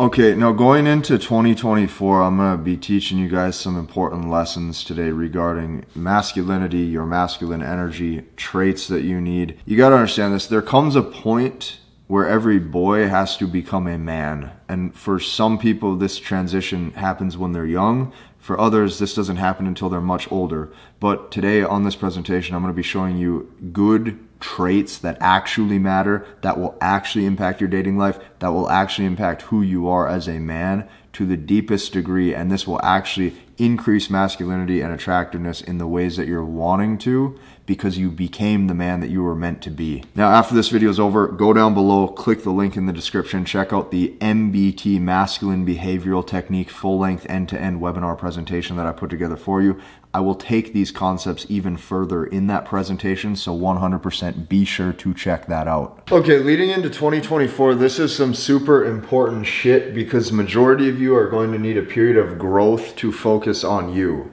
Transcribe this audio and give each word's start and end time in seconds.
Okay, 0.00 0.34
now 0.34 0.52
going 0.52 0.86
into 0.86 1.18
2024, 1.18 2.22
I'm 2.22 2.38
going 2.38 2.56
to 2.56 2.64
be 2.64 2.78
teaching 2.78 3.18
you 3.18 3.28
guys 3.28 3.54
some 3.54 3.76
important 3.76 4.30
lessons 4.30 4.82
today 4.82 5.10
regarding 5.10 5.84
masculinity, 5.94 6.78
your 6.78 7.04
masculine 7.04 7.62
energy, 7.62 8.22
traits 8.34 8.88
that 8.88 9.02
you 9.02 9.20
need. 9.20 9.58
You 9.66 9.76
got 9.76 9.90
to 9.90 9.96
understand 9.96 10.32
this. 10.32 10.46
There 10.46 10.62
comes 10.62 10.96
a 10.96 11.02
point 11.02 11.80
where 12.06 12.26
every 12.26 12.58
boy 12.58 13.08
has 13.08 13.36
to 13.36 13.46
become 13.46 13.86
a 13.86 13.98
man. 13.98 14.52
And 14.70 14.96
for 14.96 15.20
some 15.20 15.58
people, 15.58 15.96
this 15.96 16.18
transition 16.18 16.92
happens 16.92 17.36
when 17.36 17.52
they're 17.52 17.66
young. 17.66 18.10
For 18.38 18.58
others, 18.58 19.00
this 19.00 19.14
doesn't 19.14 19.36
happen 19.36 19.66
until 19.66 19.90
they're 19.90 20.00
much 20.00 20.32
older. 20.32 20.72
But 20.98 21.30
today 21.30 21.62
on 21.62 21.84
this 21.84 21.94
presentation, 21.94 22.56
I'm 22.56 22.62
going 22.62 22.72
to 22.72 22.74
be 22.74 22.82
showing 22.82 23.18
you 23.18 23.52
good 23.70 24.18
traits 24.40 24.98
that 24.98 25.16
actually 25.20 25.78
matter, 25.78 26.26
that 26.40 26.58
will 26.58 26.76
actually 26.80 27.26
impact 27.26 27.60
your 27.60 27.68
dating 27.68 27.96
life, 27.96 28.18
that 28.40 28.48
will 28.48 28.68
actually 28.68 29.06
impact 29.06 29.42
who 29.42 29.62
you 29.62 29.88
are 29.88 30.08
as 30.08 30.28
a 30.28 30.38
man 30.38 30.88
to 31.12 31.26
the 31.26 31.36
deepest 31.36 31.92
degree. 31.92 32.34
And 32.34 32.50
this 32.50 32.66
will 32.66 32.80
actually 32.82 33.34
increase 33.58 34.08
masculinity 34.10 34.80
and 34.80 34.92
attractiveness 34.92 35.60
in 35.60 35.78
the 35.78 35.86
ways 35.86 36.16
that 36.16 36.26
you're 36.26 36.44
wanting 36.44 36.98
to 36.98 37.38
because 37.70 37.96
you 37.96 38.10
became 38.10 38.66
the 38.66 38.74
man 38.74 38.98
that 38.98 39.10
you 39.10 39.22
were 39.22 39.36
meant 39.36 39.62
to 39.62 39.70
be. 39.70 40.02
Now, 40.16 40.32
after 40.32 40.56
this 40.56 40.70
video 40.70 40.90
is 40.90 40.98
over, 40.98 41.28
go 41.28 41.52
down 41.52 41.72
below, 41.72 42.08
click 42.08 42.42
the 42.42 42.50
link 42.50 42.76
in 42.76 42.86
the 42.86 42.92
description, 42.92 43.44
check 43.44 43.72
out 43.72 43.92
the 43.92 44.16
MBT 44.20 45.00
Masculine 45.00 45.64
Behavioral 45.64 46.26
Technique 46.26 46.68
full 46.68 46.98
length 46.98 47.26
end 47.30 47.48
to 47.50 47.60
end 47.60 47.80
webinar 47.80 48.18
presentation 48.18 48.76
that 48.76 48.86
I 48.86 48.92
put 48.92 49.08
together 49.08 49.36
for 49.36 49.62
you. 49.62 49.80
I 50.12 50.18
will 50.18 50.34
take 50.34 50.72
these 50.72 50.90
concepts 50.90 51.46
even 51.48 51.76
further 51.76 52.26
in 52.26 52.48
that 52.48 52.64
presentation, 52.64 53.36
so 53.36 53.56
100% 53.56 54.48
be 54.48 54.64
sure 54.64 54.92
to 54.92 55.14
check 55.14 55.46
that 55.46 55.68
out. 55.68 56.10
Okay, 56.10 56.40
leading 56.40 56.70
into 56.70 56.90
2024, 56.90 57.76
this 57.76 58.00
is 58.00 58.12
some 58.12 58.34
super 58.34 58.84
important 58.84 59.46
shit 59.46 59.94
because 59.94 60.32
majority 60.32 60.88
of 60.88 61.00
you 61.00 61.14
are 61.14 61.28
going 61.28 61.52
to 61.52 61.58
need 61.60 61.76
a 61.76 61.82
period 61.82 62.16
of 62.16 62.36
growth 62.36 62.96
to 62.96 63.12
focus 63.12 63.62
on 63.62 63.94
you. 63.94 64.32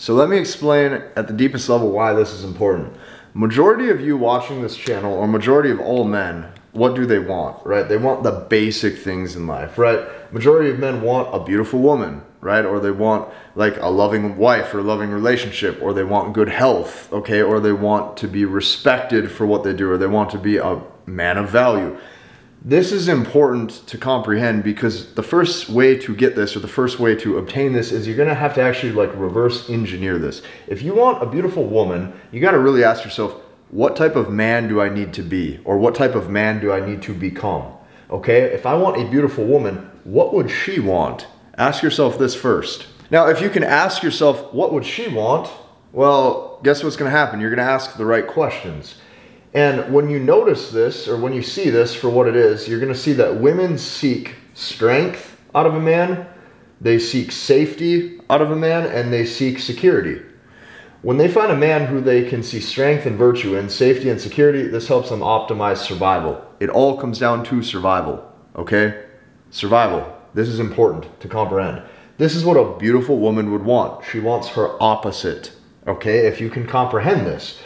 So 0.00 0.14
let 0.14 0.28
me 0.28 0.38
explain 0.38 0.92
at 1.16 1.26
the 1.26 1.32
deepest 1.32 1.68
level 1.68 1.90
why 1.90 2.12
this 2.12 2.32
is 2.32 2.44
important. 2.44 2.94
Majority 3.34 3.90
of 3.90 4.00
you 4.00 4.16
watching 4.16 4.62
this 4.62 4.76
channel, 4.76 5.12
or 5.12 5.26
majority 5.26 5.72
of 5.72 5.80
all 5.80 6.04
men, 6.04 6.52
what 6.70 6.94
do 6.94 7.04
they 7.04 7.18
want, 7.18 7.66
right? 7.66 7.88
They 7.88 7.96
want 7.96 8.22
the 8.22 8.46
basic 8.48 8.96
things 8.98 9.34
in 9.34 9.48
life, 9.48 9.76
right? 9.76 10.32
Majority 10.32 10.70
of 10.70 10.78
men 10.78 11.02
want 11.02 11.34
a 11.34 11.44
beautiful 11.44 11.80
woman, 11.80 12.22
right? 12.40 12.64
Or 12.64 12.78
they 12.78 12.92
want 12.92 13.28
like 13.56 13.76
a 13.80 13.88
loving 13.88 14.36
wife 14.36 14.72
or 14.72 14.82
loving 14.82 15.10
relationship, 15.10 15.82
or 15.82 15.92
they 15.92 16.04
want 16.04 16.32
good 16.32 16.48
health, 16.48 17.12
okay? 17.12 17.42
Or 17.42 17.58
they 17.58 17.72
want 17.72 18.16
to 18.18 18.28
be 18.28 18.44
respected 18.44 19.32
for 19.32 19.46
what 19.46 19.64
they 19.64 19.72
do, 19.72 19.90
or 19.90 19.98
they 19.98 20.06
want 20.06 20.30
to 20.30 20.38
be 20.38 20.58
a 20.58 20.80
man 21.06 21.38
of 21.38 21.50
value 21.50 21.98
this 22.62 22.90
is 22.90 23.08
important 23.08 23.70
to 23.86 23.96
comprehend 23.96 24.64
because 24.64 25.14
the 25.14 25.22
first 25.22 25.68
way 25.68 25.96
to 25.98 26.14
get 26.14 26.34
this 26.34 26.56
or 26.56 26.60
the 26.60 26.68
first 26.68 26.98
way 26.98 27.14
to 27.16 27.38
obtain 27.38 27.72
this 27.72 27.92
is 27.92 28.06
you're 28.06 28.16
going 28.16 28.28
to 28.28 28.34
have 28.34 28.54
to 28.54 28.60
actually 28.60 28.92
like 28.92 29.14
reverse 29.14 29.70
engineer 29.70 30.18
this. 30.18 30.42
If 30.66 30.82
you 30.82 30.94
want 30.94 31.22
a 31.22 31.26
beautiful 31.26 31.64
woman, 31.64 32.12
you 32.32 32.40
got 32.40 32.50
to 32.52 32.58
really 32.58 32.82
ask 32.82 33.04
yourself, 33.04 33.40
what 33.70 33.96
type 33.96 34.16
of 34.16 34.30
man 34.30 34.66
do 34.66 34.80
I 34.80 34.88
need 34.88 35.12
to 35.14 35.22
be 35.22 35.60
or 35.64 35.78
what 35.78 35.94
type 35.94 36.14
of 36.14 36.30
man 36.30 36.58
do 36.60 36.72
I 36.72 36.84
need 36.84 37.02
to 37.02 37.14
become? 37.14 37.72
Okay? 38.10 38.42
If 38.42 38.66
I 38.66 38.74
want 38.74 39.00
a 39.00 39.08
beautiful 39.08 39.44
woman, 39.44 39.90
what 40.04 40.34
would 40.34 40.50
she 40.50 40.80
want? 40.80 41.26
Ask 41.56 41.82
yourself 41.82 42.18
this 42.18 42.34
first. 42.34 42.86
Now, 43.10 43.28
if 43.28 43.40
you 43.40 43.50
can 43.50 43.64
ask 43.64 44.02
yourself, 44.02 44.52
what 44.52 44.72
would 44.72 44.84
she 44.84 45.08
want? 45.08 45.48
Well, 45.92 46.60
guess 46.62 46.82
what's 46.82 46.96
going 46.96 47.10
to 47.10 47.16
happen? 47.16 47.40
You're 47.40 47.50
going 47.50 47.64
to 47.64 47.72
ask 47.72 47.96
the 47.96 48.04
right 48.04 48.26
questions. 48.26 48.96
And 49.54 49.92
when 49.92 50.10
you 50.10 50.18
notice 50.18 50.70
this, 50.70 51.08
or 51.08 51.16
when 51.16 51.32
you 51.32 51.42
see 51.42 51.70
this 51.70 51.94
for 51.94 52.10
what 52.10 52.28
it 52.28 52.36
is, 52.36 52.68
you're 52.68 52.80
going 52.80 52.92
to 52.92 52.98
see 52.98 53.14
that 53.14 53.40
women 53.40 53.78
seek 53.78 54.34
strength 54.54 55.40
out 55.54 55.66
of 55.66 55.74
a 55.74 55.80
man, 55.80 56.26
they 56.80 56.98
seek 56.98 57.32
safety 57.32 58.20
out 58.28 58.42
of 58.42 58.50
a 58.50 58.56
man, 58.56 58.86
and 58.86 59.12
they 59.12 59.24
seek 59.24 59.58
security. 59.58 60.22
When 61.00 61.16
they 61.16 61.28
find 61.28 61.50
a 61.50 61.56
man 61.56 61.86
who 61.86 62.00
they 62.00 62.28
can 62.28 62.42
see 62.42 62.60
strength 62.60 63.06
and 63.06 63.16
virtue 63.16 63.56
in, 63.56 63.68
safety 63.68 64.10
and 64.10 64.20
security, 64.20 64.66
this 64.66 64.88
helps 64.88 65.10
them 65.10 65.20
optimize 65.20 65.78
survival. 65.78 66.44
It 66.60 66.70
all 66.70 66.98
comes 66.98 67.18
down 67.18 67.44
to 67.44 67.62
survival, 67.62 68.30
okay? 68.56 69.04
Survival. 69.50 70.14
This 70.34 70.48
is 70.48 70.60
important 70.60 71.20
to 71.20 71.28
comprehend. 71.28 71.82
This 72.18 72.34
is 72.34 72.44
what 72.44 72.56
a 72.56 72.76
beautiful 72.78 73.18
woman 73.18 73.52
would 73.52 73.64
want. 73.64 74.04
She 74.04 74.18
wants 74.18 74.48
her 74.48 74.76
opposite, 74.82 75.52
okay? 75.86 76.26
If 76.26 76.40
you 76.40 76.50
can 76.50 76.66
comprehend 76.66 77.26
this 77.26 77.60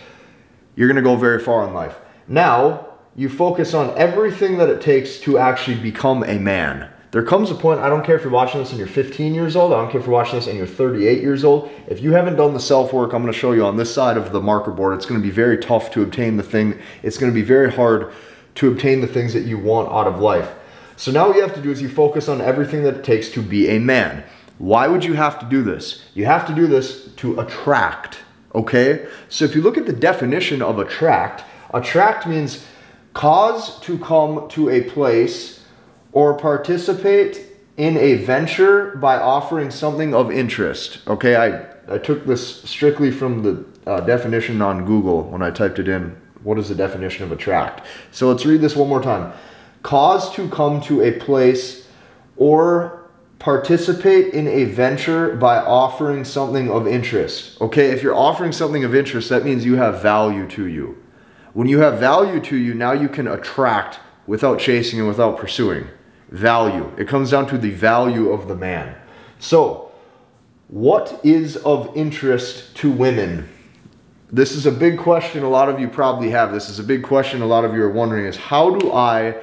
you're 0.75 0.89
going 0.89 0.97
to 0.97 1.03
go 1.03 1.17
very 1.17 1.39
far 1.39 1.67
in 1.67 1.75
life. 1.75 1.97
Now, 2.29 2.89
you 3.15 3.29
focus 3.29 3.75
on 3.75 3.97
everything 3.99 4.59
that 4.59 4.69
it 4.69 4.81
takes 4.81 5.19
to 5.21 5.39
actually 5.39 5.79
become 5.79 6.23
a 6.25 6.39
man. 6.39 6.89
There 7.11 7.23
comes 7.23 7.51
a 7.51 7.55
point, 7.55 7.81
I 7.81 7.91
don't 7.91 8.07
care 8.07 8.17
if 8.17 8.23
you're 8.23 8.33
watching 8.33 8.61
this 8.61 8.71
and 8.71 8.79
you're 8.79 8.89
15 8.89 9.35
years 9.35 9.55
old, 9.55 9.75
I 9.75 9.83
don't 9.83 9.91
care 9.91 10.01
if 10.01 10.07
you're 10.07 10.15
watching 10.15 10.37
this 10.37 10.47
and 10.47 10.57
you're 10.57 10.67
38 10.67 11.21
years 11.21 11.45
old. 11.45 11.71
If 11.87 12.01
you 12.01 12.13
haven't 12.13 12.37
done 12.37 12.55
the 12.55 12.61
self 12.61 12.95
work, 12.95 13.13
I'm 13.13 13.21
going 13.21 13.31
to 13.31 13.39
show 13.39 13.53
you 13.53 13.67
on 13.67 13.77
this 13.77 13.93
side 13.93 14.17
of 14.17 14.33
the 14.33 14.41
marker 14.41 14.71
board, 14.71 14.95
it's 14.95 15.05
going 15.05 15.21
to 15.21 15.27
be 15.27 15.33
very 15.33 15.59
tough 15.59 15.91
to 15.91 16.03
obtain 16.03 16.39
the 16.39 16.43
thing, 16.43 16.81
it's 17.03 17.19
going 17.19 17.31
to 17.31 17.35
be 17.35 17.43
very 17.43 17.71
hard 17.71 18.15
to 18.55 18.71
obtain 18.71 19.03
the 19.03 19.07
things 19.07 19.35
that 19.35 19.43
you 19.43 19.59
want 19.59 19.91
out 19.91 20.07
of 20.07 20.21
life. 20.21 20.55
So 20.97 21.13
now 21.13 21.27
what 21.27 21.37
you 21.37 21.43
have 21.43 21.55
to 21.55 21.61
do 21.61 21.71
is 21.71 21.83
you 21.83 21.89
focus 21.91 22.29
on 22.29 22.41
everything 22.41 22.83
that 22.85 22.95
it 22.95 23.05
takes 23.05 23.29
to 23.33 23.43
be 23.43 23.69
a 23.69 23.79
man. 23.79 24.25
Why 24.57 24.87
would 24.89 25.05
you 25.05 25.13
have 25.13 25.39
to 25.41 25.47
do 25.47 25.63
this? 25.63 26.05
You 26.15 26.25
have 26.25 26.47
to 26.47 26.55
do 26.55 26.67
this 26.67 27.13
to 27.17 27.41
attract 27.41 28.21
Okay? 28.55 29.07
So 29.29 29.45
if 29.45 29.55
you 29.55 29.63
look 29.63 29.79
at 29.79 29.87
the 29.87 29.93
definition 29.93 30.63
of 30.63 30.79
attract, 30.79 31.45
attract 31.73 32.27
means 32.27 32.67
cause 33.15 33.81
to 33.81 33.99
come 33.99 34.49
to 34.51 34.71
a 34.71 34.83
place 34.83 35.65
or 36.13 36.37
participate 36.37 37.47
in 37.77 37.97
a 37.97 38.15
venture 38.15 38.97
by 38.97 39.17
offering 39.17 39.71
something 39.71 40.15
of 40.15 40.31
interest. 40.31 41.01
Okay, 41.07 41.37
I, 41.37 41.95
I 41.95 41.99
took 41.99 42.27
this 42.27 42.63
strictly 42.63 43.11
from 43.11 43.43
the 43.43 43.65
uh, 43.91 44.01
definition 44.01 44.61
on 44.61 44.85
Google 44.85 45.23
when 45.25 45.43
I 45.43 45.51
typed 45.51 45.79
it 45.79 45.89
in. 45.89 46.17
What 46.43 46.59
is 46.59 46.69
the 46.69 46.75
definition 46.75 47.25
of 47.25 47.33
attract? 47.33 47.87
So 48.11 48.29
let's 48.29 48.45
read 48.45 48.61
this 48.61 48.77
one 48.77 48.89
more 48.89 49.03
time. 49.03 49.33
Cause 49.83 50.33
to 50.35 50.49
come 50.49 50.81
to 50.83 51.03
a 51.03 51.13
place 51.13 51.89
or 52.37 53.02
participate 53.43 54.33
in 54.33 54.47
a 54.47 54.63
venture 54.67 55.35
by 55.35 55.59
offering 55.59 56.25
something 56.25 56.71
of 56.71 56.87
interest. 56.87 57.61
Okay, 57.61 57.91
if 57.91 58.01
you're 58.01 58.15
offering 58.15 58.53
something 58.53 58.85
of 58.85 58.95
interest, 58.95 59.29
that 59.31 59.45
means 59.45 59.65
you 59.65 59.75
have 59.75 60.01
value 60.01 60.47
to 60.51 60.69
you. 60.69 60.97
When 61.53 61.67
you 61.67 61.81
have 61.81 61.99
value 61.99 62.39
to 62.39 62.57
you, 62.57 62.73
now 62.73 62.93
you 62.93 63.09
can 63.09 63.27
attract 63.27 63.99
without 64.29 64.61
chasing 64.61 65.01
and 65.01 65.09
without 65.09 65.39
pursuing. 65.39 65.89
Value. 66.31 66.93
It 66.97 67.09
comes 67.09 67.33
down 67.33 67.49
to 67.49 67.59
the 67.59 67.71
value 67.71 68.31
of 68.31 68.47
the 68.47 68.55
man. 68.55 68.95
So, 69.41 69.91
what 70.69 71.21
is 71.25 71.57
of 71.57 71.91
interest 71.97 72.77
to 72.77 72.93
women? 72.93 73.49
This 74.31 74.53
is 74.53 74.67
a 74.67 74.73
big 74.73 74.99
question. 74.99 75.43
A 75.43 75.51
lot 75.51 75.69
of 75.69 75.81
you 75.81 75.89
probably 75.89 76.31
have. 76.31 76.53
This 76.53 76.69
is 76.69 76.79
a 76.79 76.85
big 76.85 77.03
question. 77.03 77.43
A 77.43 77.47
lot 77.47 77.65
of 77.65 77.75
you 77.75 77.83
are 77.83 77.91
wondering 77.91 78.25
is 78.25 78.37
how 78.37 78.77
do 78.77 78.93
I 78.93 79.35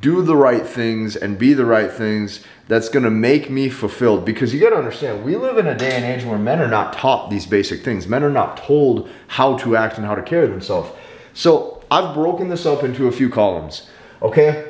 do 0.00 0.22
the 0.22 0.36
right 0.36 0.64
things 0.66 1.16
and 1.16 1.38
be 1.38 1.54
the 1.54 1.64
right 1.64 1.90
things 1.90 2.44
that's 2.68 2.88
going 2.88 3.04
to 3.04 3.10
make 3.10 3.50
me 3.50 3.68
fulfilled. 3.68 4.24
Because 4.24 4.54
you 4.54 4.60
got 4.60 4.70
to 4.70 4.76
understand 4.76 5.24
we 5.24 5.36
live 5.36 5.58
in 5.58 5.66
a 5.66 5.76
day 5.76 5.92
and 5.92 6.04
age 6.04 6.24
where 6.24 6.38
men 6.38 6.60
are 6.60 6.68
not 6.68 6.92
taught 6.92 7.30
these 7.30 7.46
basic 7.46 7.82
things. 7.82 8.06
Men 8.06 8.22
are 8.22 8.30
not 8.30 8.56
told 8.56 9.10
how 9.26 9.56
to 9.58 9.76
act 9.76 9.96
and 9.96 10.06
how 10.06 10.14
to 10.14 10.22
carry 10.22 10.46
themselves. 10.46 10.90
So 11.34 11.82
i've 11.90 12.14
broken 12.14 12.48
this 12.48 12.64
up 12.64 12.82
into 12.82 13.06
a 13.06 13.12
few 13.12 13.28
columns 13.28 13.88
okay? 14.22 14.68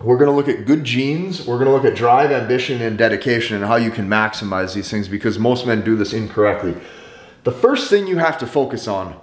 We're 0.00 0.16
going 0.16 0.30
to 0.30 0.36
look 0.36 0.48
at 0.48 0.66
good 0.66 0.82
genes 0.84 1.46
we're 1.46 1.58
going 1.58 1.66
to 1.66 1.72
look 1.72 1.84
at 1.84 1.94
drive 1.94 2.30
ambition 2.32 2.82
and 2.82 2.98
dedication 2.98 3.56
and 3.56 3.64
how 3.64 3.76
you 3.76 3.90
can 3.90 4.08
maximize 4.08 4.74
these 4.74 4.90
things 4.90 5.08
because 5.08 5.38
most 5.38 5.66
men 5.66 5.84
do 5.84 5.94
this 5.96 6.12
incorrectly. 6.12 6.74
The 7.44 7.52
first 7.52 7.88
thing 7.88 8.06
you 8.06 8.18
have 8.18 8.38
to 8.38 8.46
focus 8.46 8.88
on 8.88 9.18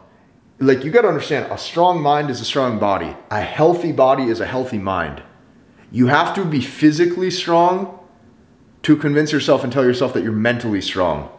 like 0.59 0.83
you 0.83 0.91
got 0.91 1.01
to 1.01 1.07
understand 1.07 1.51
a 1.51 1.57
strong 1.57 2.01
mind 2.01 2.29
is 2.29 2.41
a 2.41 2.45
strong 2.45 2.79
body. 2.79 3.15
A 3.29 3.41
healthy 3.41 3.91
body 3.91 4.23
is 4.23 4.39
a 4.39 4.45
healthy 4.45 4.79
mind. 4.79 5.21
You 5.91 6.07
have 6.07 6.35
to 6.35 6.43
be 6.43 6.61
physically 6.61 7.31
strong 7.31 7.99
to 8.83 8.95
convince 8.95 9.31
yourself 9.31 9.63
and 9.63 9.71
tell 9.71 9.83
yourself 9.83 10.13
that 10.13 10.23
you're 10.23 10.31
mentally 10.31 10.81
strong 10.81 11.29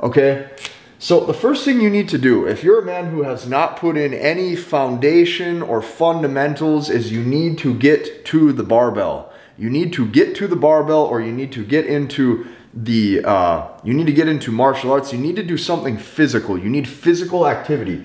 okay? 0.00 0.50
So 0.98 1.20
the 1.20 1.34
first 1.34 1.64
thing 1.64 1.80
you 1.80 1.90
need 1.90 2.08
to 2.10 2.18
do 2.18 2.46
if 2.46 2.64
you're 2.64 2.80
a 2.80 2.84
man 2.84 3.10
who 3.10 3.22
has 3.22 3.46
not 3.46 3.76
put 3.76 3.96
in 3.96 4.14
any 4.14 4.56
foundation 4.56 5.62
or 5.62 5.82
fundamentals 5.82 6.88
is 6.88 7.12
you 7.12 7.22
need 7.22 7.58
to 7.58 7.74
get 7.74 8.24
to 8.26 8.52
the 8.52 8.62
barbell. 8.62 9.32
You 9.58 9.68
need 9.68 9.92
to 9.94 10.06
get 10.06 10.34
to 10.36 10.46
the 10.46 10.56
barbell 10.56 11.04
or 11.04 11.20
you 11.20 11.32
need 11.32 11.52
to 11.52 11.64
get 11.64 11.86
into 11.86 12.46
the 12.72 13.24
uh, 13.24 13.68
you 13.84 13.94
need 13.94 14.06
to 14.06 14.12
get 14.12 14.28
into 14.28 14.50
martial 14.52 14.92
arts. 14.92 15.12
You 15.12 15.18
need 15.18 15.36
to 15.36 15.42
do 15.42 15.56
something 15.56 15.96
physical. 15.96 16.58
You 16.58 16.68
need 16.68 16.88
physical 16.88 17.46
activity 17.46 18.04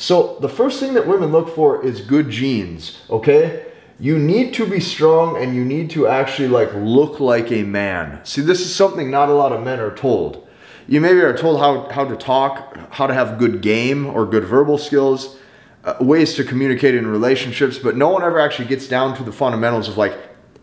so 0.00 0.38
the 0.40 0.48
first 0.48 0.80
thing 0.80 0.94
that 0.94 1.06
women 1.06 1.30
look 1.30 1.54
for 1.54 1.84
is 1.84 2.00
good 2.00 2.30
genes, 2.30 3.02
okay? 3.10 3.66
You 3.98 4.18
need 4.18 4.54
to 4.54 4.64
be 4.64 4.80
strong 4.80 5.36
and 5.36 5.54
you 5.54 5.62
need 5.62 5.90
to 5.90 6.06
actually 6.06 6.48
like 6.48 6.72
look 6.72 7.20
like 7.20 7.52
a 7.52 7.64
man. 7.64 8.24
See, 8.24 8.40
this 8.40 8.60
is 8.60 8.74
something 8.74 9.10
not 9.10 9.28
a 9.28 9.34
lot 9.34 9.52
of 9.52 9.62
men 9.62 9.78
are 9.78 9.94
told. 9.94 10.48
You 10.88 11.02
maybe 11.02 11.20
are 11.20 11.36
told 11.36 11.60
how, 11.60 11.90
how 11.90 12.06
to 12.06 12.16
talk, 12.16 12.78
how 12.92 13.08
to 13.08 13.12
have 13.12 13.38
good 13.38 13.60
game 13.60 14.06
or 14.06 14.24
good 14.24 14.44
verbal 14.44 14.78
skills, 14.78 15.36
uh, 15.84 15.96
ways 16.00 16.32
to 16.36 16.44
communicate 16.44 16.94
in 16.94 17.06
relationships, 17.06 17.76
but 17.76 17.94
no 17.94 18.08
one 18.08 18.22
ever 18.22 18.40
actually 18.40 18.68
gets 18.68 18.88
down 18.88 19.14
to 19.18 19.22
the 19.22 19.32
fundamentals 19.32 19.86
of 19.86 19.98
like 19.98 20.16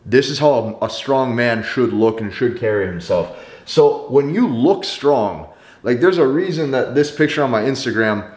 This 0.04 0.32
is 0.32 0.40
how 0.40 0.80
a 0.82 0.90
strong 0.90 1.36
man 1.36 1.62
should 1.62 1.94
look 1.94 2.22
and 2.22 2.34
should 2.34 2.58
carry 2.58 2.88
himself. 2.88 3.38
So 3.66 4.10
when 4.10 4.34
you 4.34 4.48
look 4.48 4.84
strong, 4.84 5.50
like 5.84 6.00
there's 6.00 6.18
a 6.18 6.28
reason 6.28 6.72
that 6.72 6.96
this 6.96 7.12
picture 7.16 7.44
on 7.44 7.52
my 7.52 7.62
Instagram 7.62 8.36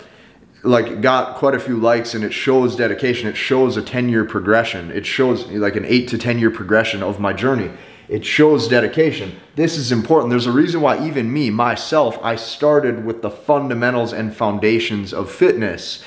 like 0.62 1.01
got 1.01 1.37
quite 1.37 1.55
a 1.55 1.61
few 1.61 1.77
likes 1.77 2.15
and 2.15 2.25
it 2.25 2.33
shows 2.33 2.77
dedication. 2.77 3.29
It 3.29 3.37
shows 3.37 3.77
a 3.77 3.83
10 3.83 4.09
year 4.09 4.25
progression. 4.25 4.91
It 4.91 5.07
shows 5.07 5.47
like 5.47 5.77
an 5.77 5.85
8 5.85 6.09
to 6.09 6.19
10 6.19 6.39
year 6.39 6.51
progression 6.51 7.03
of 7.03 7.21
my 7.21 7.33
journey. 7.33 7.71
It 8.09 8.25
shows 8.25 8.67
dedication. 8.67 9.39
This 9.55 9.77
is 9.77 9.93
important. 9.93 10.31
There's 10.31 10.47
a 10.47 10.53
reason 10.53 10.81
why 10.81 11.07
even 11.07 11.33
me, 11.33 11.49
myself, 11.49 12.19
I 12.23 12.35
started 12.35 13.05
with 13.05 13.23
the 13.23 13.31
fundamentals 13.31 14.12
and 14.12 14.35
foundations 14.35 15.15
of 15.15 15.31
fitness. 15.31 16.03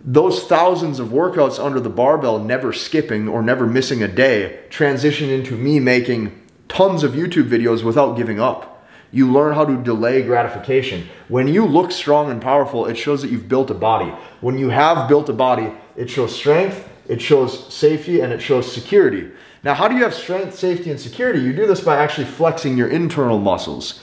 Those 0.00 0.44
thousands 0.44 1.00
of 1.00 1.08
workouts 1.08 1.58
under 1.58 1.80
the 1.80 1.90
barbell, 1.90 2.38
never 2.38 2.72
skipping 2.72 3.26
or 3.26 3.42
never 3.42 3.66
missing 3.66 4.02
a 4.02 4.08
day, 4.08 4.60
transition 4.70 5.28
into 5.28 5.56
me 5.56 5.80
making 5.80 6.40
tons 6.68 7.02
of 7.02 7.12
YouTube 7.12 7.48
videos 7.48 7.82
without 7.82 8.16
giving 8.16 8.38
up 8.38 8.73
you 9.14 9.30
learn 9.30 9.54
how 9.54 9.64
to 9.64 9.76
delay 9.76 10.22
gratification. 10.22 11.08
When 11.28 11.46
you 11.46 11.64
look 11.64 11.92
strong 11.92 12.30
and 12.30 12.42
powerful, 12.42 12.86
it 12.86 12.96
shows 12.96 13.22
that 13.22 13.30
you've 13.30 13.48
built 13.48 13.70
a 13.70 13.74
body. 13.74 14.12
When 14.40 14.58
you 14.58 14.70
have 14.70 15.08
built 15.08 15.28
a 15.28 15.32
body, 15.32 15.72
it 15.94 16.10
shows 16.10 16.34
strength, 16.34 16.88
it 17.06 17.22
shows 17.22 17.72
safety, 17.72 18.20
and 18.20 18.32
it 18.32 18.42
shows 18.42 18.70
security. 18.70 19.30
Now, 19.62 19.74
how 19.74 19.86
do 19.86 19.94
you 19.94 20.02
have 20.02 20.14
strength, 20.14 20.58
safety, 20.58 20.90
and 20.90 20.98
security? 20.98 21.40
You 21.40 21.52
do 21.52 21.66
this 21.66 21.80
by 21.80 21.96
actually 21.96 22.26
flexing 22.26 22.76
your 22.76 22.88
internal 22.88 23.38
muscles. 23.38 24.00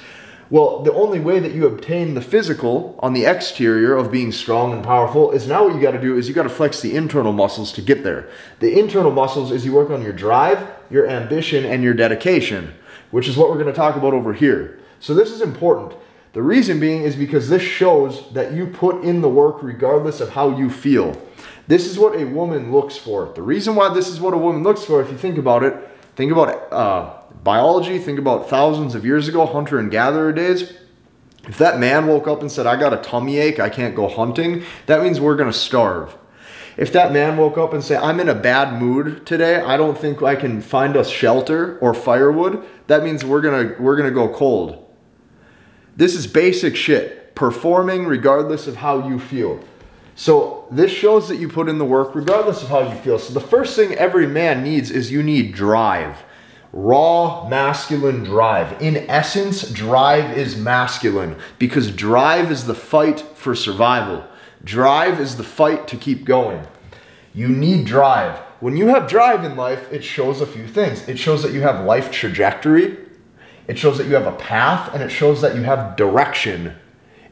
Well, 0.49 0.81
the 0.81 0.93
only 0.93 1.19
way 1.19 1.39
that 1.39 1.53
you 1.53 1.65
obtain 1.65 2.13
the 2.13 2.21
physical 2.21 2.97
on 2.99 3.13
the 3.13 3.25
exterior 3.25 3.95
of 3.95 4.11
being 4.11 4.31
strong 4.31 4.73
and 4.73 4.83
powerful 4.83 5.31
is 5.31 5.47
now 5.47 5.65
what 5.65 5.75
you 5.75 5.81
got 5.81 5.91
to 5.91 6.01
do 6.01 6.17
is 6.17 6.27
you 6.27 6.33
got 6.33 6.43
to 6.43 6.49
flex 6.49 6.81
the 6.81 6.95
internal 6.95 7.33
muscles 7.33 7.71
to 7.73 7.81
get 7.81 8.03
there. 8.03 8.29
The 8.59 8.77
internal 8.77 9.11
muscles 9.11 9.51
is 9.51 9.65
you 9.65 9.73
work 9.73 9.89
on 9.89 10.01
your 10.01 10.13
drive, 10.13 10.69
your 10.89 11.07
ambition, 11.07 11.65
and 11.65 11.83
your 11.83 11.93
dedication, 11.93 12.73
which 13.11 13.27
is 13.27 13.37
what 13.37 13.49
we're 13.49 13.61
going 13.61 13.67
to 13.67 13.73
talk 13.73 13.95
about 13.95 14.13
over 14.13 14.33
here. 14.33 14.77
So 15.01 15.13
this 15.13 15.31
is 15.31 15.41
important. 15.41 15.93
The 16.33 16.41
reason 16.41 16.79
being 16.79 17.01
is 17.01 17.15
because 17.15 17.49
this 17.49 17.61
shows 17.61 18.31
that 18.31 18.53
you 18.53 18.67
put 18.67 19.03
in 19.03 19.19
the 19.19 19.27
work 19.27 19.61
regardless 19.61 20.21
of 20.21 20.29
how 20.29 20.55
you 20.55 20.69
feel. 20.69 21.19
This 21.67 21.85
is 21.85 21.99
what 21.99 22.15
a 22.15 22.25
woman 22.25 22.71
looks 22.71 22.97
for. 22.97 23.31
The 23.33 23.41
reason 23.41 23.75
why 23.75 23.93
this 23.93 24.07
is 24.07 24.21
what 24.21 24.33
a 24.33 24.37
woman 24.37 24.63
looks 24.63 24.85
for, 24.85 25.01
if 25.01 25.11
you 25.11 25.17
think 25.17 25.37
about 25.37 25.63
it, 25.63 25.75
think 26.15 26.31
about 26.31 26.71
uh, 26.71 27.13
biology, 27.43 27.97
think 27.97 28.19
about 28.19 28.49
thousands 28.49 28.95
of 28.95 29.03
years 29.03 29.27
ago, 29.27 29.45
hunter 29.45 29.79
and 29.79 29.91
gatherer 29.91 30.31
days. 30.31 30.73
If 31.47 31.57
that 31.57 31.79
man 31.79 32.07
woke 32.07 32.27
up 32.27 32.41
and 32.41 32.51
said, 32.51 32.67
I 32.67 32.79
got 32.79 32.93
a 32.93 32.97
tummy 32.97 33.39
ache, 33.39 33.59
I 33.59 33.69
can't 33.69 33.95
go 33.95 34.07
hunting, 34.07 34.63
that 34.85 35.01
means 35.01 35.19
we're 35.19 35.35
gonna 35.35 35.51
starve. 35.51 36.15
If 36.77 36.93
that 36.93 37.11
man 37.11 37.37
woke 37.37 37.57
up 37.57 37.73
and 37.73 37.83
said, 37.83 38.01
I'm 38.01 38.19
in 38.19 38.29
a 38.29 38.35
bad 38.35 38.79
mood 38.79 39.25
today, 39.25 39.59
I 39.59 39.75
don't 39.75 39.97
think 39.97 40.21
I 40.21 40.35
can 40.35 40.61
find 40.61 40.95
us 40.95 41.09
shelter 41.09 41.77
or 41.79 41.93
firewood, 41.93 42.63
that 42.87 43.03
means 43.03 43.25
we're 43.25 43.41
gonna 43.41 43.75
we're 43.79 43.97
gonna 43.97 44.11
go 44.11 44.29
cold. 44.29 44.90
This 45.95 46.15
is 46.15 46.27
basic 46.27 46.75
shit. 46.75 47.35
Performing 47.35 48.05
regardless 48.05 48.67
of 48.67 48.77
how 48.77 49.07
you 49.07 49.19
feel. 49.19 49.63
So 50.15 50.67
this 50.69 50.91
shows 50.91 51.27
that 51.29 51.37
you 51.37 51.47
put 51.47 51.69
in 51.69 51.77
the 51.77 51.85
work 51.85 52.13
regardless 52.13 52.61
of 52.61 52.69
how 52.69 52.87
you 52.87 52.95
feel. 52.99 53.17
So 53.17 53.33
the 53.33 53.39
first 53.39 53.75
thing 53.75 53.93
every 53.93 54.27
man 54.27 54.63
needs 54.63 54.91
is 54.91 55.11
you 55.11 55.23
need 55.23 55.53
drive. 55.53 56.23
Raw 56.73 57.49
masculine 57.49 58.23
drive. 58.23 58.81
In 58.81 59.09
essence, 59.09 59.69
drive 59.69 60.37
is 60.37 60.55
masculine 60.55 61.35
because 61.59 61.91
drive 61.91 62.51
is 62.51 62.65
the 62.65 62.75
fight 62.75 63.19
for 63.19 63.55
survival. 63.55 64.25
Drive 64.63 65.19
is 65.19 65.37
the 65.37 65.43
fight 65.43 65.87
to 65.87 65.97
keep 65.97 66.23
going. 66.23 66.65
You 67.33 67.47
need 67.47 67.85
drive. 67.85 68.37
When 68.59 68.77
you 68.77 68.87
have 68.87 69.09
drive 69.09 69.43
in 69.43 69.55
life, 69.55 69.91
it 69.91 70.03
shows 70.03 70.39
a 70.39 70.45
few 70.45 70.67
things. 70.67 71.07
It 71.09 71.17
shows 71.17 71.41
that 71.43 71.51
you 71.51 71.61
have 71.61 71.83
life 71.83 72.11
trajectory, 72.11 72.97
it 73.71 73.79
shows 73.79 73.97
that 73.97 74.07
you 74.07 74.15
have 74.15 74.27
a 74.27 74.35
path 74.35 74.93
and 74.93 75.01
it 75.01 75.07
shows 75.07 75.39
that 75.39 75.55
you 75.55 75.63
have 75.63 75.95
direction. 75.95 76.75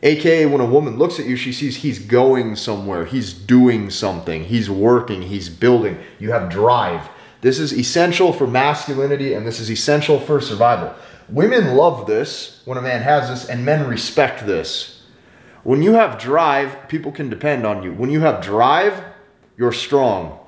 AKA, 0.01 0.45
when 0.45 0.62
a 0.62 0.65
woman 0.65 0.97
looks 0.97 1.19
at 1.19 1.25
you, 1.25 1.36
she 1.36 1.51
sees 1.51 1.75
he's 1.75 2.00
going 2.00 2.56
somewhere, 2.56 3.03
he's 3.03 3.33
doing 3.33 3.89
something, 3.89 4.45
he's 4.45 4.69
working, 4.69 5.24
he's 5.24 5.50
building. 5.50 6.00
You 6.18 6.31
have 6.31 6.50
drive. 6.50 7.09
This 7.41 7.59
is 7.59 7.74
essential 7.74 8.31
for 8.31 8.47
masculinity 8.47 9.33
and 9.33 9.45
this 9.45 9.59
is 9.59 9.69
essential 9.69 10.18
for 10.18 10.39
survival. 10.39 10.95
Women 11.27 11.75
love 11.75 12.07
this 12.07 12.62
when 12.63 12.77
a 12.77 12.81
man 12.81 13.01
has 13.01 13.27
this, 13.27 13.50
and 13.50 13.65
men 13.65 13.89
respect 13.89 14.45
this. 14.45 15.03
When 15.63 15.83
you 15.83 15.95
have 15.95 16.18
drive, 16.18 16.88
people 16.88 17.12
can 17.12 17.30
depend 17.30 17.65
on 17.65 17.83
you. 17.83 17.91
When 17.91 18.12
you 18.12 18.21
have 18.21 18.41
drive, 18.41 19.03
you're 19.57 19.74
strong. 19.74 20.39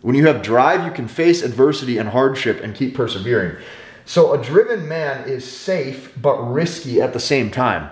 When 0.00 0.14
you 0.14 0.28
have 0.28 0.42
drive, 0.42 0.84
you 0.84 0.92
can 0.92 1.08
face 1.08 1.42
adversity 1.42 1.98
and 1.98 2.10
hardship 2.10 2.62
and 2.62 2.72
keep 2.72 2.94
persevering. 2.94 3.56
So 4.06 4.34
a 4.34 4.42
driven 4.42 4.86
man 4.86 5.28
is 5.28 5.50
safe 5.50 6.12
but 6.20 6.36
risky 6.36 7.00
at 7.00 7.12
the 7.12 7.20
same 7.20 7.50
time. 7.50 7.90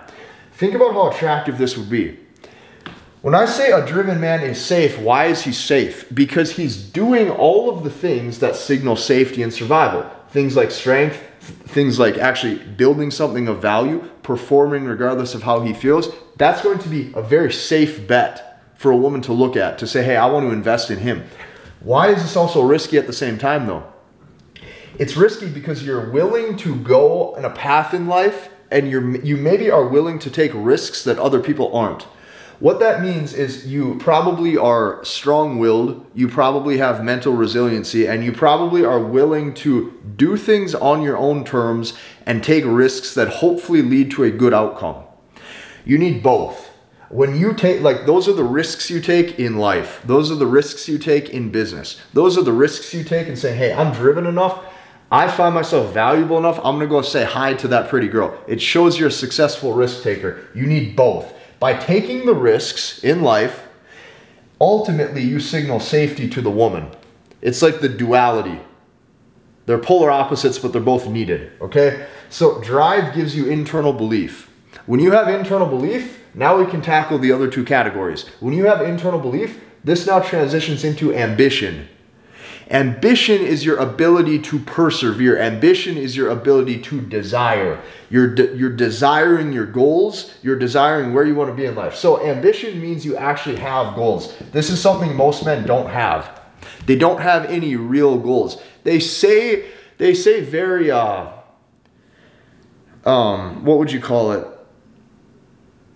Think 0.53 0.75
about 0.75 0.93
how 0.93 1.09
attractive 1.09 1.57
this 1.57 1.77
would 1.77 1.89
be. 1.89 2.19
When 3.21 3.33
I 3.33 3.45
say 3.45 3.71
a 3.71 3.85
driven 3.85 4.19
man 4.19 4.41
is 4.41 4.63
safe, 4.63 4.99
why 4.99 5.27
is 5.27 5.43
he 5.43 5.53
safe? 5.53 6.05
Because 6.13 6.57
he's 6.57 6.75
doing 6.75 7.29
all 7.29 7.69
of 7.69 7.83
the 7.83 7.89
things 7.89 8.39
that 8.39 8.55
signal 8.55 8.97
safety 8.97 9.41
and 9.41 9.53
survival. 9.53 10.05
Things 10.29 10.57
like 10.57 10.71
strength, 10.71 11.21
things 11.39 11.99
like 11.99 12.17
actually 12.17 12.59
building 12.59 13.11
something 13.11 13.47
of 13.47 13.61
value, 13.61 14.09
performing 14.23 14.83
regardless 14.83 15.35
of 15.35 15.43
how 15.43 15.61
he 15.61 15.73
feels. 15.73 16.09
That's 16.37 16.61
going 16.61 16.79
to 16.79 16.89
be 16.89 17.13
a 17.15 17.21
very 17.21 17.51
safe 17.51 18.05
bet 18.07 18.61
for 18.75 18.91
a 18.91 18.97
woman 18.97 19.21
to 19.21 19.31
look 19.33 19.55
at 19.55 19.77
to 19.79 19.87
say, 19.87 20.03
hey, 20.03 20.17
I 20.17 20.25
want 20.25 20.45
to 20.45 20.51
invest 20.51 20.91
in 20.91 20.99
him. 20.99 21.23
Why 21.79 22.09
is 22.09 22.21
this 22.21 22.35
also 22.35 22.61
risky 22.61 22.97
at 22.97 23.07
the 23.07 23.13
same 23.13 23.37
time, 23.37 23.67
though? 23.67 23.92
It's 24.99 25.17
risky 25.17 25.49
because 25.49 25.83
you're 25.83 26.11
willing 26.11 26.55
to 26.57 26.75
go 26.75 27.35
on 27.35 27.45
a 27.45 27.49
path 27.49 27.93
in 27.95 28.07
life 28.07 28.49
and 28.69 28.89
you're 28.89 29.17
you 29.23 29.37
maybe 29.37 29.71
are 29.71 29.87
willing 29.87 30.19
to 30.19 30.29
take 30.29 30.51
risks 30.53 31.03
that 31.03 31.17
other 31.17 31.39
people 31.39 31.75
aren't. 31.75 32.03
What 32.59 32.79
that 32.79 33.01
means 33.01 33.33
is 33.33 33.65
you 33.65 33.97
probably 33.99 34.55
are 34.55 35.03
strong-willed, 35.03 36.05
you 36.13 36.27
probably 36.27 36.77
have 36.77 37.03
mental 37.03 37.33
resiliency 37.33 38.05
and 38.05 38.23
you 38.23 38.31
probably 38.31 38.85
are 38.85 38.99
willing 38.99 39.53
to 39.55 39.99
do 40.15 40.37
things 40.37 40.75
on 40.75 41.01
your 41.01 41.17
own 41.17 41.43
terms 41.43 41.93
and 42.25 42.43
take 42.43 42.63
risks 42.65 43.15
that 43.15 43.27
hopefully 43.27 43.81
lead 43.81 44.11
to 44.11 44.23
a 44.23 44.31
good 44.31 44.53
outcome. 44.53 45.03
You 45.85 45.97
need 45.97 46.21
both 46.21 46.69
when 47.09 47.35
you 47.35 47.53
take 47.53 47.81
like 47.81 48.07
those 48.07 48.27
are 48.27 48.33
the 48.33 48.43
risks 48.43 48.89
you 48.89 48.99
take 48.99 49.37
in 49.37 49.57
life 49.57 50.01
those 50.03 50.31
are 50.31 50.35
the 50.35 50.47
risks 50.47 50.87
you 50.87 50.97
take 50.97 51.29
in 51.29 51.51
business 51.51 52.01
those 52.13 52.39
are 52.39 52.41
the 52.41 52.51
risks 52.51 52.91
you 52.91 53.03
take 53.03 53.27
and 53.27 53.37
say 53.37 53.55
hey 53.55 53.71
i'm 53.71 53.93
driven 53.93 54.25
enough 54.25 54.65
I 55.13 55.27
find 55.27 55.53
myself 55.53 55.93
valuable 55.93 56.39
enough, 56.39 56.57
I'm 56.63 56.79
gonna 56.79 56.87
go 56.87 57.03
say 57.03 57.23
hi 57.23 57.53
to 57.53 57.67
that 57.67 57.87
pretty 57.87 58.07
girl. 58.07 58.35
It 58.47 58.59
shows 58.59 58.97
you're 58.97 59.09
a 59.09 59.11
successful 59.11 59.73
risk 59.73 60.01
taker. 60.01 60.43
You 60.55 60.65
need 60.65 60.95
both. 60.95 61.31
By 61.59 61.75
taking 61.75 62.25
the 62.25 62.33
risks 62.33 63.03
in 63.03 63.21
life, 63.21 63.67
ultimately 64.59 65.21
you 65.21 65.39
signal 65.39 65.79
safety 65.79 66.27
to 66.29 66.41
the 66.41 66.49
woman. 66.49 66.87
It's 67.41 67.61
like 67.61 67.79
the 67.79 67.89
duality. 67.89 68.59
They're 69.67 69.77
polar 69.77 70.09
opposites, 70.09 70.57
but 70.57 70.73
they're 70.73 70.81
both 70.81 71.07
needed, 71.07 71.51
okay? 71.61 72.07
So 72.31 72.59
drive 72.61 73.13
gives 73.13 73.35
you 73.35 73.45
internal 73.45 73.93
belief. 73.93 74.49
When 74.87 74.99
you 74.99 75.11
have 75.11 75.27
internal 75.27 75.67
belief, 75.67 76.23
now 76.33 76.57
we 76.57 76.65
can 76.65 76.81
tackle 76.81 77.19
the 77.19 77.31
other 77.31 77.47
two 77.47 77.63
categories. 77.63 78.25
When 78.39 78.55
you 78.55 78.65
have 78.65 78.81
internal 78.81 79.19
belief, 79.19 79.61
this 79.83 80.07
now 80.07 80.21
transitions 80.21 80.83
into 80.83 81.13
ambition. 81.13 81.87
Ambition 82.73 83.39
is 83.39 83.63
your 83.63 83.77
ability 83.77 84.39
to 84.39 84.57
persevere. 84.57 85.37
Ambition 85.37 85.95
is 85.95 86.17
your 86.17 86.31
ability 86.31 86.81
to 86.81 86.99
desire. 87.01 87.79
You're, 88.09 88.33
de- 88.33 88.57
you're 88.57 88.75
desiring 88.75 89.53
your 89.53 89.67
goals. 89.67 90.33
You're 90.41 90.57
desiring 90.57 91.13
where 91.13 91.23
you 91.23 91.35
want 91.35 91.51
to 91.51 91.55
be 91.55 91.65
in 91.65 91.75
life. 91.75 91.93
So, 91.93 92.25
ambition 92.25 92.81
means 92.81 93.05
you 93.05 93.15
actually 93.15 93.57
have 93.57 93.95
goals. 93.95 94.35
This 94.51 94.71
is 94.71 94.81
something 94.81 95.15
most 95.15 95.45
men 95.45 95.67
don't 95.67 95.87
have. 95.87 96.41
They 96.87 96.95
don't 96.95 97.21
have 97.21 97.45
any 97.45 97.75
real 97.75 98.17
goals. 98.17 98.59
They 98.83 98.99
say, 98.99 99.65
they 99.99 100.15
say 100.15 100.41
very, 100.41 100.89
uh, 100.89 101.27
um, 103.05 103.65
what 103.65 103.77
would 103.77 103.91
you 103.91 103.99
call 103.99 104.31
it? 104.31 104.47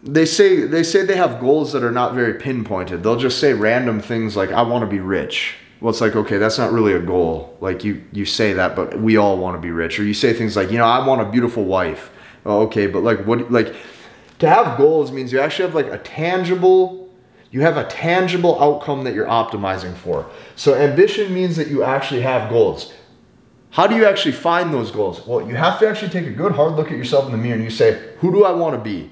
they 0.03 0.25
say 0.25 0.61
they 0.61 0.83
say 0.83 1.03
they 1.03 1.17
have 1.17 1.39
goals 1.41 1.73
that 1.73 1.83
are 1.83 1.91
not 1.91 2.13
very 2.13 2.35
pinpointed. 2.35 3.03
They'll 3.03 3.17
just 3.17 3.39
say 3.39 3.53
random 3.53 3.99
things 3.99 4.37
like 4.37 4.51
I 4.51 4.61
want 4.61 4.83
to 4.83 4.87
be 4.87 4.99
rich 4.99 5.55
well 5.79 5.91
it's 5.91 6.01
like 6.01 6.15
okay 6.15 6.37
that's 6.37 6.57
not 6.57 6.71
really 6.71 6.93
a 6.93 6.99
goal. 6.99 7.55
Like 7.61 7.83
you 7.83 8.03
you 8.11 8.25
say 8.25 8.53
that 8.53 8.75
but 8.75 8.99
we 8.99 9.17
all 9.17 9.37
want 9.37 9.55
to 9.57 9.61
be 9.61 9.71
rich. 9.71 9.99
Or 9.99 10.03
you 10.03 10.13
say 10.13 10.33
things 10.33 10.55
like 10.55 10.71
you 10.71 10.77
know 10.77 10.85
i 10.85 11.05
want 11.05 11.21
a 11.21 11.25
beautiful 11.25 11.65
wife. 11.65 12.11
Oh, 12.45 12.61
okay 12.61 12.87
but 12.87 13.03
like 13.03 13.25
what 13.25 13.51
like 13.51 13.75
to 14.39 14.49
have 14.49 14.77
goals 14.77 15.11
means 15.11 15.31
you 15.31 15.39
actually 15.39 15.65
have 15.65 15.75
like 15.75 15.87
a 15.87 15.97
tangible 15.99 17.09
you 17.49 17.61
have 17.61 17.77
a 17.77 17.85
tangible 17.85 18.61
outcome 18.61 19.05
that 19.05 19.13
you're 19.13 19.25
optimizing 19.25 19.95
for. 19.95 20.29
So 20.55 20.75
ambition 20.75 21.33
means 21.33 21.55
that 21.55 21.67
you 21.69 21.81
actually 21.81 22.21
have 22.21 22.49
goals. 22.49 22.93
How 23.69 23.87
do 23.87 23.95
you 23.95 24.05
actually 24.05 24.33
find 24.33 24.73
those 24.73 24.91
goals? 24.91 25.25
Well 25.25 25.47
you 25.47 25.55
have 25.55 25.79
to 25.79 25.87
actually 25.87 26.09
take 26.09 26.27
a 26.27 26.31
good 26.31 26.53
hard 26.53 26.73
look 26.73 26.91
at 26.91 26.97
yourself 26.97 27.25
in 27.25 27.31
the 27.31 27.37
mirror 27.37 27.55
and 27.55 27.63
you 27.63 27.69
say 27.69 28.13
who 28.19 28.31
do 28.31 28.43
i 28.43 28.51
want 28.51 28.75
to 28.75 28.81
be? 28.81 29.11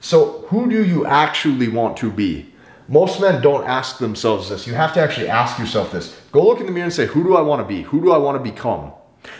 So 0.00 0.44
who 0.48 0.68
do 0.68 0.84
you 0.84 1.06
actually 1.06 1.68
want 1.68 1.96
to 1.98 2.10
be 2.10 2.52
most 2.92 3.22
men 3.22 3.40
don't 3.40 3.66
ask 3.66 3.96
themselves 3.96 4.50
this. 4.50 4.66
You 4.66 4.74
have 4.74 4.92
to 4.92 5.00
actually 5.00 5.28
ask 5.28 5.58
yourself 5.58 5.92
this. 5.92 6.14
Go 6.30 6.46
look 6.46 6.60
in 6.60 6.66
the 6.66 6.72
mirror 6.72 6.84
and 6.84 6.92
say, 6.92 7.06
Who 7.06 7.24
do 7.24 7.34
I 7.34 7.40
want 7.40 7.62
to 7.62 7.66
be? 7.66 7.82
Who 7.84 8.02
do 8.02 8.12
I 8.12 8.18
want 8.18 8.36
to 8.36 8.50
become? 8.50 8.92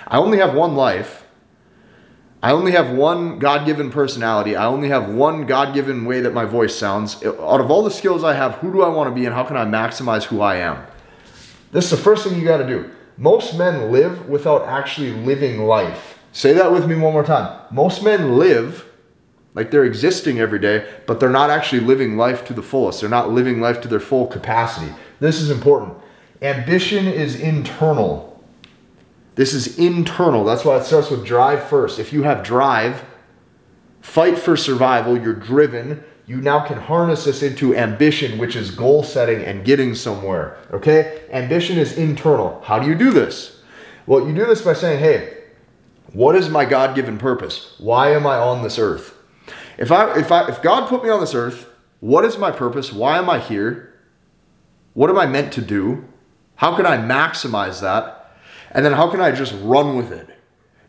I 0.09 0.17
only 0.17 0.39
have 0.39 0.55
one 0.55 0.75
life. 0.75 1.27
I 2.43 2.53
only 2.53 2.73
have 2.73 2.91
one 2.91 3.39
God 3.39 3.67
given 3.67 3.91
personality. 3.91 4.57
I 4.57 4.65
only 4.65 4.89
have 4.89 5.11
one 5.11 5.45
God 5.45 5.75
given 5.75 6.07
way 6.07 6.23
that 6.23 6.33
my 6.33 6.47
voice 6.47 6.75
sounds. 6.75 7.23
Out 7.23 7.61
of 7.61 7.71
all 7.71 7.83
the 7.83 7.91
skills 7.91 8.25
I 8.25 8.33
have, 8.33 8.55
who 8.55 8.73
do 8.73 8.81
I 8.81 8.89
want 8.89 9.11
to 9.11 9.15
be 9.15 9.27
and 9.27 9.35
how 9.35 9.45
can 9.45 9.59
I 9.59 9.67
maximize 9.67 10.25
who 10.25 10.41
I 10.41 10.57
am? 10.57 10.83
This 11.73 11.85
is 11.85 11.91
the 11.91 11.99
first 11.99 12.27
thing 12.27 12.39
you 12.39 12.47
got 12.47 12.57
to 12.57 12.67
do. 12.67 12.91
Most 13.19 13.59
men 13.59 13.93
live 13.93 14.31
without 14.31 14.67
actually 14.67 15.13
living 15.13 15.61
life. 15.61 16.19
Say 16.33 16.55
that 16.55 16.73
with 16.73 16.89
me 16.89 16.97
one 16.97 17.13
more 17.13 17.23
time. 17.23 17.61
Most 17.71 18.03
men 18.03 18.39
live 18.39 18.87
like 19.55 19.71
they're 19.71 19.85
existing 19.85 20.41
every 20.41 20.59
day, 20.59 20.89
but 21.07 21.21
they're 21.21 21.31
not 21.31 21.51
actually 21.51 21.81
living 21.81 22.17
life 22.17 22.45
to 22.47 22.55
the 22.55 22.63
fullest. 22.63 23.01
They're 23.01 23.11
not 23.11 23.31
living 23.31 23.61
life 23.61 23.81
to 23.83 23.89
their 23.89 24.01
full 24.01 24.27
capacity. 24.27 24.93
This 25.21 25.41
is 25.41 25.51
important. 25.51 25.95
Ambition 26.41 27.07
is 27.07 27.39
internal. 27.39 28.43
This 29.35 29.53
is 29.53 29.79
internal. 29.79 30.45
That's 30.45 30.65
why 30.65 30.77
it 30.79 30.85
starts 30.85 31.11
with 31.11 31.25
drive 31.25 31.65
first. 31.69 31.99
If 31.99 32.13
you 32.13 32.23
have 32.23 32.43
drive, 32.43 33.05
fight 34.01 34.39
for 34.39 34.57
survival, 34.57 35.21
you're 35.21 35.35
driven, 35.35 36.03
you 36.27 36.41
now 36.41 36.67
can 36.67 36.79
harness 36.79 37.25
this 37.25 37.43
into 37.43 37.77
ambition, 37.77 38.39
which 38.39 38.57
is 38.57 38.71
goal 38.71 39.03
setting 39.03 39.43
and 39.43 39.65
getting 39.65 39.95
somewhere. 39.95 40.59
Okay? 40.73 41.23
Ambition 41.31 41.79
is 41.79 41.97
internal. 41.99 42.61
How 42.65 42.79
do 42.79 42.89
you 42.89 42.95
do 42.95 43.11
this? 43.11 43.61
Well, 44.07 44.27
you 44.27 44.35
do 44.35 44.47
this 44.47 44.63
by 44.63 44.73
saying, 44.73 45.01
hey, 45.01 45.39
what 46.13 46.35
is 46.35 46.49
my 46.49 46.65
God 46.65 46.95
given 46.95 47.19
purpose? 47.19 47.77
Why 47.79 48.13
am 48.13 48.27
I 48.27 48.37
on 48.37 48.63
this 48.63 48.79
earth? 48.79 49.17
If 49.79 49.91
I 49.91 50.19
if 50.19 50.31
I 50.31 50.49
if 50.49 50.63
God 50.63 50.89
put 50.89 51.03
me 51.03 51.11
on 51.11 51.21
this 51.21 51.35
earth, 51.35 51.69
what 52.01 52.25
is 52.25 52.39
my 52.39 52.51
purpose? 52.51 52.93
Why 52.93 53.19
am 53.19 53.31
I 53.31 53.39
here? 53.39 53.95
What 54.95 55.11
am 55.11 55.19
I 55.19 55.27
meant 55.27 55.53
to 55.55 55.63
do? 55.63 56.05
How 56.57 56.77
can 56.77 56.87
I 56.87 56.97
maximize 56.97 57.81
that? 57.81 58.37
And 58.71 58.85
then 58.85 58.93
how 58.93 59.11
can 59.11 59.21
I 59.21 59.33
just 59.33 59.55
run 59.63 59.97
with 59.97 60.13
it? 60.13 60.29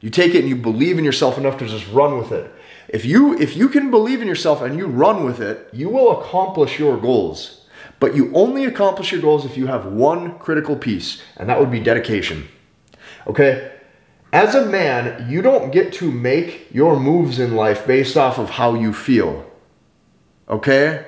You 0.01 0.09
take 0.09 0.35
it 0.35 0.39
and 0.39 0.49
you 0.49 0.55
believe 0.55 0.97
in 0.97 1.05
yourself 1.05 1.37
enough 1.37 1.57
to 1.59 1.67
just 1.67 1.87
run 1.89 2.17
with 2.17 2.31
it. 2.31 2.53
If 2.89 3.05
you 3.05 3.37
if 3.39 3.55
you 3.55 3.69
can 3.69 3.89
believe 3.89 4.21
in 4.21 4.27
yourself 4.27 4.61
and 4.61 4.77
you 4.77 4.87
run 4.87 5.23
with 5.23 5.39
it, 5.39 5.69
you 5.71 5.89
will 5.89 6.21
accomplish 6.21 6.77
your 6.77 6.97
goals. 6.97 7.65
But 7.99 8.15
you 8.15 8.33
only 8.33 8.65
accomplish 8.65 9.11
your 9.11 9.21
goals 9.21 9.45
if 9.45 9.55
you 9.55 9.67
have 9.67 9.85
one 9.85 10.37
critical 10.39 10.75
piece, 10.75 11.21
and 11.37 11.47
that 11.47 11.59
would 11.59 11.71
be 11.71 11.79
dedication. 11.79 12.49
Okay? 13.27 13.72
As 14.33 14.55
a 14.55 14.65
man, 14.65 15.29
you 15.29 15.43
don't 15.43 15.71
get 15.71 15.93
to 15.93 16.11
make 16.11 16.67
your 16.73 16.99
moves 16.99 17.37
in 17.37 17.55
life 17.55 17.85
based 17.85 18.17
off 18.17 18.39
of 18.39 18.49
how 18.49 18.73
you 18.73 18.91
feel. 18.91 19.45
Okay? 20.49 21.05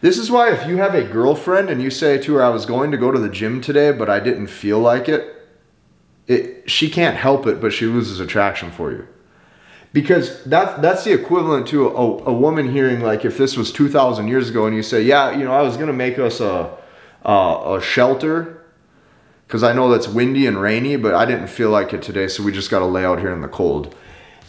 This 0.00 0.16
is 0.16 0.30
why 0.30 0.52
if 0.52 0.64
you 0.68 0.76
have 0.76 0.94
a 0.94 1.02
girlfriend 1.02 1.68
and 1.70 1.82
you 1.82 1.90
say 1.90 2.18
to 2.18 2.34
her, 2.34 2.44
I 2.44 2.50
was 2.50 2.64
going 2.64 2.92
to 2.92 2.96
go 2.96 3.10
to 3.10 3.18
the 3.18 3.28
gym 3.28 3.60
today, 3.60 3.90
but 3.90 4.08
I 4.08 4.20
didn't 4.20 4.46
feel 4.46 4.78
like 4.78 5.08
it, 5.08 5.44
it, 6.28 6.70
she 6.70 6.88
can't 6.88 7.16
help 7.16 7.48
it, 7.48 7.60
but 7.60 7.72
she 7.72 7.86
loses 7.86 8.20
attraction 8.20 8.70
for 8.70 8.92
you. 8.92 9.08
Because 9.92 10.44
that's 10.44 10.80
that's 10.80 11.02
the 11.02 11.12
equivalent 11.12 11.66
to 11.68 11.88
a, 11.88 12.24
a 12.26 12.32
woman 12.32 12.70
hearing 12.70 13.00
like 13.00 13.24
if 13.24 13.38
this 13.38 13.56
was 13.56 13.72
2,000 13.72 14.28
years 14.28 14.50
ago 14.50 14.66
and 14.66 14.76
you 14.76 14.84
say, 14.84 15.02
yeah, 15.02 15.32
you 15.32 15.44
know, 15.44 15.52
I 15.52 15.62
was 15.62 15.76
going 15.76 15.88
to 15.88 15.92
make 15.92 16.16
us 16.18 16.38
a, 16.38 16.76
a, 17.24 17.76
a 17.76 17.82
shelter 17.82 18.65
because 19.46 19.62
I 19.62 19.72
know 19.72 19.88
that's 19.90 20.08
windy 20.08 20.46
and 20.46 20.60
rainy, 20.60 20.96
but 20.96 21.14
I 21.14 21.24
didn't 21.24 21.48
feel 21.48 21.70
like 21.70 21.92
it 21.92 22.02
today, 22.02 22.26
so 22.28 22.42
we 22.42 22.52
just 22.52 22.70
got 22.70 22.80
to 22.80 22.86
lay 22.86 23.04
out 23.04 23.20
here 23.20 23.32
in 23.32 23.40
the 23.40 23.48
cold. 23.48 23.94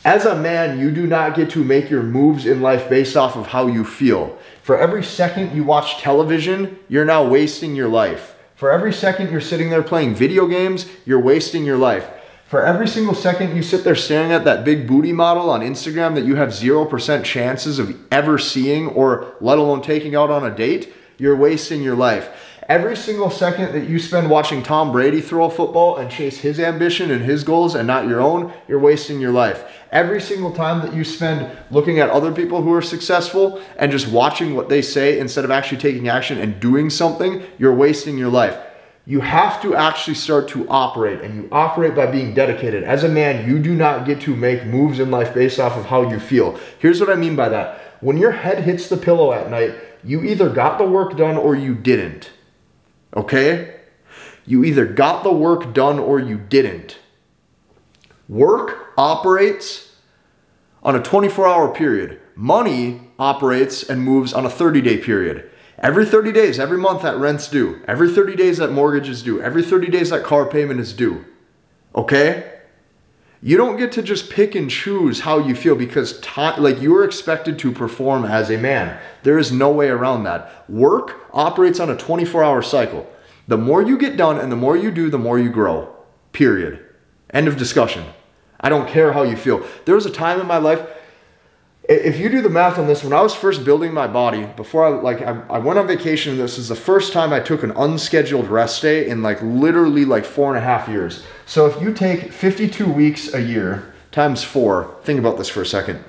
As 0.03 0.25
a 0.25 0.35
man, 0.35 0.79
you 0.79 0.89
do 0.89 1.05
not 1.05 1.35
get 1.35 1.49
to 1.51 1.63
make 1.63 1.89
your 1.89 2.01
moves 2.01 2.45
in 2.45 2.61
life 2.61 2.89
based 2.89 3.17
off 3.17 3.35
of 3.35 3.47
how 3.47 3.67
you 3.67 3.83
feel. 3.83 4.37
For 4.63 4.77
every 4.77 5.03
second 5.03 5.55
you 5.55 5.63
watch 5.63 5.97
television, 5.97 6.79
you're 6.87 7.05
now 7.05 7.27
wasting 7.27 7.75
your 7.75 7.89
life. 7.89 8.35
For 8.55 8.71
every 8.71 8.93
second 8.93 9.31
you're 9.31 9.41
sitting 9.41 9.69
there 9.69 9.83
playing 9.83 10.15
video 10.15 10.47
games, 10.47 10.87
you're 11.05 11.19
wasting 11.19 11.63
your 11.63 11.77
life. 11.77 12.09
For 12.47 12.65
every 12.65 12.87
single 12.87 13.13
second 13.13 13.55
you 13.55 13.61
sit 13.61 13.83
there 13.83 13.95
staring 13.95 14.31
at 14.31 14.45
that 14.45 14.63
big 14.63 14.87
booty 14.87 15.11
model 15.11 15.49
on 15.49 15.59
Instagram 15.59 16.15
that 16.15 16.23
you 16.23 16.35
have 16.37 16.49
0% 16.49 17.23
chances 17.23 17.77
of 17.77 17.99
ever 18.09 18.37
seeing 18.39 18.87
or 18.87 19.35
let 19.41 19.59
alone 19.59 19.81
taking 19.81 20.15
out 20.15 20.31
on 20.31 20.45
a 20.45 20.55
date, 20.55 20.93
you're 21.17 21.35
wasting 21.35 21.83
your 21.83 21.95
life. 21.95 22.29
Every 22.69 22.97
single 22.97 23.29
second 23.29 23.71
that 23.71 23.87
you 23.87 23.97
spend 23.97 24.29
watching 24.29 24.61
Tom 24.61 24.91
Brady 24.91 25.21
throw 25.21 25.45
a 25.45 25.49
football 25.49 25.95
and 25.95 26.11
chase 26.11 26.39
his 26.39 26.59
ambition 26.59 27.11
and 27.11 27.23
his 27.23 27.45
goals 27.45 27.75
and 27.75 27.87
not 27.87 28.09
your 28.09 28.19
own, 28.19 28.51
you're 28.67 28.77
wasting 28.77 29.21
your 29.21 29.31
life. 29.31 29.63
Every 29.89 30.19
single 30.19 30.51
time 30.51 30.81
that 30.81 30.93
you 30.93 31.05
spend 31.05 31.49
looking 31.71 31.99
at 31.99 32.09
other 32.09 32.33
people 32.33 32.61
who 32.61 32.73
are 32.73 32.81
successful 32.81 33.61
and 33.77 33.89
just 33.89 34.09
watching 34.09 34.53
what 34.53 34.67
they 34.67 34.81
say 34.81 35.17
instead 35.17 35.45
of 35.45 35.51
actually 35.51 35.77
taking 35.77 36.09
action 36.09 36.39
and 36.39 36.59
doing 36.59 36.89
something, 36.89 37.41
you're 37.57 37.73
wasting 37.73 38.17
your 38.17 38.29
life. 38.29 38.57
You 39.05 39.21
have 39.21 39.61
to 39.61 39.73
actually 39.73 40.15
start 40.15 40.49
to 40.49 40.67
operate, 40.67 41.21
and 41.21 41.35
you 41.35 41.49
operate 41.49 41.95
by 41.95 42.07
being 42.07 42.33
dedicated. 42.33 42.83
As 42.83 43.05
a 43.05 43.07
man, 43.07 43.49
you 43.49 43.59
do 43.59 43.73
not 43.73 44.05
get 44.05 44.19
to 44.21 44.35
make 44.35 44.65
moves 44.65 44.99
in 44.99 45.09
life 45.09 45.33
based 45.33 45.61
off 45.61 45.77
of 45.77 45.85
how 45.85 46.09
you 46.09 46.19
feel. 46.19 46.59
Here's 46.79 46.99
what 46.99 47.09
I 47.09 47.15
mean 47.15 47.37
by 47.37 47.47
that 47.47 47.79
when 48.01 48.17
your 48.17 48.31
head 48.31 48.65
hits 48.65 48.89
the 48.89 48.97
pillow 48.97 49.31
at 49.31 49.49
night, 49.49 49.73
you 50.03 50.21
either 50.23 50.49
got 50.49 50.77
the 50.77 50.85
work 50.85 51.15
done 51.15 51.37
or 51.37 51.55
you 51.55 51.73
didn't. 51.73 52.31
Okay? 53.17 53.75
You 54.45 54.63
either 54.63 54.85
got 54.85 55.23
the 55.23 55.33
work 55.33 55.73
done 55.73 55.99
or 55.99 56.19
you 56.19 56.37
didn't. 56.37 56.99
Work 58.29 58.93
operates 58.97 59.95
on 60.83 60.95
a 60.95 61.01
24 61.01 61.47
hour 61.47 61.73
period. 61.73 62.21
Money 62.35 63.01
operates 63.17 63.83
and 63.83 64.01
moves 64.01 64.31
on 64.31 64.45
a 64.45 64.49
30 64.49 64.81
day 64.81 64.97
period. 64.97 65.49
Every 65.79 66.05
30 66.05 66.31
days, 66.31 66.59
every 66.59 66.77
month 66.77 67.01
that 67.01 67.17
rent's 67.17 67.47
due. 67.49 67.81
Every 67.87 68.11
30 68.11 68.35
days 68.35 68.57
that 68.57 68.71
mortgage 68.71 69.09
is 69.09 69.21
due. 69.21 69.41
Every 69.41 69.63
30 69.63 69.87
days 69.87 70.11
that 70.11 70.23
car 70.23 70.45
payment 70.45 70.79
is 70.79 70.93
due. 70.93 71.25
Okay? 71.95 72.56
You 73.41 73.55
don't 73.55 73.77
get 73.77 73.91
to 73.93 74.01
just 74.01 74.31
pick 74.31 74.55
and 74.55 74.69
choose 74.69 75.19
how 75.19 75.37
you 75.37 75.55
feel 75.55 75.75
because 75.75 76.19
like 76.35 76.81
you're 76.81 77.03
expected 77.03 77.59
to 77.59 77.71
perform 77.71 78.25
as 78.25 78.49
a 78.49 78.57
man. 78.57 78.99
There 79.23 79.37
is 79.37 79.51
no 79.51 79.71
way 79.71 79.89
around 79.89 80.23
that. 80.23 80.67
Work 80.69 81.27
operates 81.33 81.79
on 81.79 81.89
a 81.89 81.97
24 81.97 82.43
hour 82.43 82.61
cycle. 82.61 83.07
The 83.47 83.57
more 83.57 83.81
you 83.81 83.97
get 83.97 84.17
done 84.17 84.39
and 84.39 84.51
the 84.51 84.55
more 84.55 84.75
you 84.75 84.91
do, 84.91 85.09
the 85.09 85.19
more 85.19 85.37
you 85.37 85.49
grow. 85.49 85.95
Period. 86.33 86.83
End 87.29 87.47
of 87.47 87.57
discussion. 87.57 88.05
I 88.59 88.69
don't 88.69 88.89
care 88.89 89.13
how 89.13 89.21
you 89.21 89.37
feel. 89.37 89.65
There 89.85 89.95
was 89.95 90.07
a 90.07 90.11
time 90.11 90.41
in 90.41 90.47
my 90.47 90.57
life, 90.57 90.81
if 91.87 92.19
you 92.19 92.27
do 92.27 92.41
the 92.41 92.49
math 92.49 92.77
on 92.77 92.87
this, 92.87 93.03
when 93.03 93.13
I 93.13 93.21
was 93.21 93.33
first 93.33 93.63
building 93.63 93.93
my 93.93 94.07
body, 94.07 94.45
before 94.57 94.85
I 94.85 94.89
like 94.89 95.21
I, 95.21 95.41
I 95.49 95.59
went 95.59 95.79
on 95.79 95.87
vacation, 95.87 96.37
this 96.37 96.57
is 96.57 96.67
the 96.67 96.75
first 96.75 97.13
time 97.13 97.31
I 97.31 97.39
took 97.39 97.63
an 97.63 97.71
unscheduled 97.71 98.47
rest 98.47 98.81
day 98.81 99.07
in 99.07 99.23
like 99.23 99.41
literally 99.41 100.03
like 100.03 100.25
four 100.25 100.49
and 100.49 100.57
a 100.57 100.65
half 100.67 100.89
years. 100.89 101.23
So 101.45 101.65
if 101.65 101.81
you 101.81 101.93
take 101.93 102.33
52 102.33 102.91
weeks 102.91 103.33
a 103.33 103.41
year 103.41 103.93
times 104.11 104.43
four, 104.43 104.97
think 105.03 105.19
about 105.19 105.37
this 105.37 105.47
for 105.47 105.61
a 105.61 105.65
second. 105.65 106.03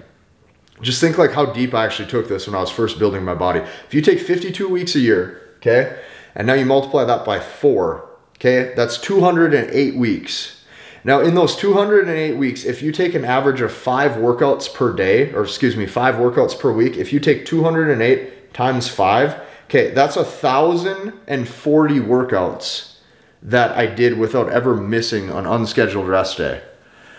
Just 0.83 1.01
think 1.01 1.17
like 1.17 1.33
how 1.33 1.47
deep 1.47 1.75
I 1.75 1.85
actually 1.85 2.09
took 2.09 2.29
this 2.29 2.47
when 2.47 2.57
I 2.57 2.61
was 2.61 2.71
first 2.71 2.99
building 2.99 3.25
my 3.25 3.35
body. 3.35 3.61
If 3.61 3.95
you 3.95 4.01
take 4.01 4.19
52 4.19 4.69
weeks 4.69 4.97
a 4.97 5.01
year, 5.01 5.55
okay, 5.59 6.01
and 6.35 6.47
now 6.47 6.55
you 6.55 6.65
multiply 6.65 7.05
that 7.05 7.25
by 7.25 7.39
four, 7.39 8.09
okay, 8.37 8.73
that's 8.75 8.99
208 8.99 9.97
weeks. 9.97 10.58
Now, 11.05 11.21
in 11.21 11.35
those 11.35 11.57
208 11.57 12.37
weeks, 12.37 12.65
if 12.65 12.83
you 12.83 12.93
take 12.93 13.15
an 13.15 13.25
average 13.25 13.61
of 13.61 13.73
five 13.73 14.13
workouts 14.13 14.73
per 14.73 14.93
day, 14.93 15.33
or 15.33 15.45
excuse 15.45 15.77
me, 15.77 15.87
five 15.87 16.17
workouts 16.17 16.59
per 16.59 16.73
week, 16.73 16.97
if 16.97 17.13
you 17.13 17.21
take 17.21 17.47
208 17.47 18.53
times 18.53 18.89
five, 18.89 19.41
okay, 19.67 19.91
that's 19.91 20.17
a 20.17 20.25
thousand 20.25 21.13
and 21.27 21.49
forty 21.49 22.01
workouts 22.01 22.95
that 23.43 23.77
I 23.77 23.87
did 23.87 24.19
without 24.19 24.49
ever 24.51 24.75
missing 24.75 25.31
an 25.31 25.47
unscheduled 25.47 26.09
rest 26.09 26.39
day. 26.39 26.63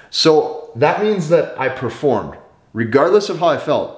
So 0.09 0.71
that 0.75 1.01
means 1.01 1.29
that 1.29 1.57
I 1.59 1.69
performed, 1.69 2.37
regardless 2.73 3.29
of 3.29 3.39
how 3.39 3.47
I 3.47 3.57
felt. 3.57 3.95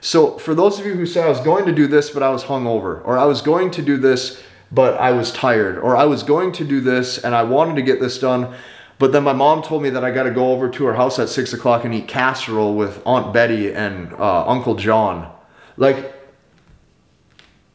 So 0.00 0.38
for 0.38 0.54
those 0.54 0.80
of 0.80 0.86
you 0.86 0.94
who 0.94 1.06
say 1.06 1.22
I 1.22 1.28
was 1.28 1.40
going 1.40 1.66
to 1.66 1.72
do 1.72 1.86
this, 1.86 2.10
but 2.10 2.22
I 2.22 2.30
was 2.30 2.44
hungover, 2.44 3.04
or 3.04 3.18
I 3.18 3.24
was 3.24 3.42
going 3.42 3.70
to 3.72 3.82
do 3.82 3.96
this, 3.98 4.42
but 4.70 4.94
I 4.94 5.12
was 5.12 5.30
tired, 5.30 5.78
or 5.78 5.96
I 5.96 6.04
was 6.04 6.22
going 6.22 6.52
to 6.52 6.64
do 6.64 6.80
this 6.80 7.18
and 7.18 7.34
I 7.34 7.42
wanted 7.42 7.76
to 7.76 7.82
get 7.82 8.00
this 8.00 8.18
done, 8.18 8.54
but 9.02 9.10
then 9.10 9.24
my 9.24 9.32
mom 9.32 9.62
told 9.62 9.82
me 9.82 9.90
that 9.90 10.04
I 10.04 10.12
got 10.12 10.22
to 10.22 10.30
go 10.30 10.52
over 10.52 10.68
to 10.68 10.84
her 10.84 10.94
house 10.94 11.18
at 11.18 11.28
six 11.28 11.52
o'clock 11.52 11.84
and 11.84 11.92
eat 11.92 12.06
casserole 12.06 12.76
with 12.76 13.02
Aunt 13.04 13.32
Betty 13.32 13.72
and 13.72 14.12
uh, 14.12 14.46
Uncle 14.46 14.76
John. 14.76 15.28
Like, 15.76 16.14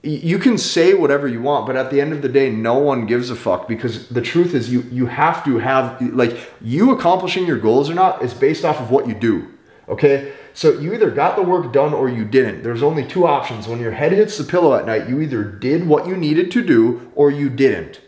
you 0.02 0.40
can 0.40 0.58
say 0.58 0.94
whatever 0.94 1.28
you 1.28 1.42
want, 1.42 1.68
but 1.68 1.76
at 1.76 1.92
the 1.92 2.00
end 2.00 2.14
of 2.14 2.22
the 2.22 2.30
day, 2.30 2.50
no 2.50 2.78
one 2.78 3.06
gives 3.06 3.30
a 3.30 3.36
fuck 3.36 3.68
because 3.68 4.08
the 4.08 4.22
truth 4.22 4.54
is 4.54 4.72
you 4.72 4.84
you 4.84 5.08
have 5.08 5.44
to 5.44 5.58
have 5.58 6.02
like 6.14 6.50
you 6.62 6.92
accomplishing 6.92 7.46
your 7.46 7.60
goals 7.60 7.90
or 7.90 7.94
not 7.94 8.24
is 8.24 8.34
based 8.34 8.64
off 8.64 8.80
of 8.80 8.90
what 8.90 9.06
you 9.06 9.14
do. 9.14 9.52
Okay? 9.90 10.32
So 10.54 10.80
you 10.80 10.94
either 10.94 11.12
got 11.12 11.36
the 11.36 11.42
work 11.42 11.74
done 11.74 11.94
or 11.94 12.08
you 12.08 12.24
didn't. 12.24 12.64
There's 12.64 12.82
only 12.82 13.06
two 13.06 13.28
options. 13.28 13.68
When 13.68 13.82
your 13.82 13.92
head 13.92 14.14
hits 14.14 14.38
the 14.38 14.46
pillow 14.46 14.76
at 14.76 14.86
night, 14.86 15.10
you 15.10 15.20
either 15.20 15.44
did 15.44 15.90
what 15.90 16.08
you 16.08 16.16
needed 16.16 16.52
to 16.52 16.64
do 16.64 17.12
or 17.16 17.30
you 17.30 17.50
didn't. 17.50 18.00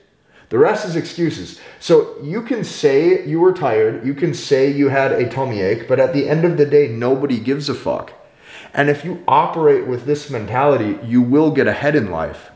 The 0.50 0.58
rest 0.58 0.86
is 0.86 0.96
excuses. 0.96 1.60
So 1.80 2.18
you 2.24 2.42
can 2.42 2.64
say 2.64 3.26
you 3.26 3.40
were 3.40 3.54
tired, 3.54 4.06
you 4.06 4.16
can 4.16 4.34
say 4.34 4.72
you 4.72 4.90
had 4.90 5.12
a 5.12 5.30
tummy 5.30 5.62
ache, 5.62 5.88
but 5.88 6.00
at 6.00 6.12
the 6.12 6.28
end 6.28 6.44
of 6.44 6.58
the 6.58 6.66
day, 6.66 6.88
nobody 6.88 7.40
gives 7.40 7.70
a 7.70 7.76
fuck. 7.76 8.14
And 8.74 8.90
if 8.90 9.06
you 9.06 9.24
operate 9.28 9.88
with 9.88 10.06
this 10.06 10.30
mentality, 10.30 10.98
you 11.06 11.22
will 11.22 11.52
get 11.52 11.68
ahead 11.68 11.96
in 11.96 12.12
life. 12.12 12.52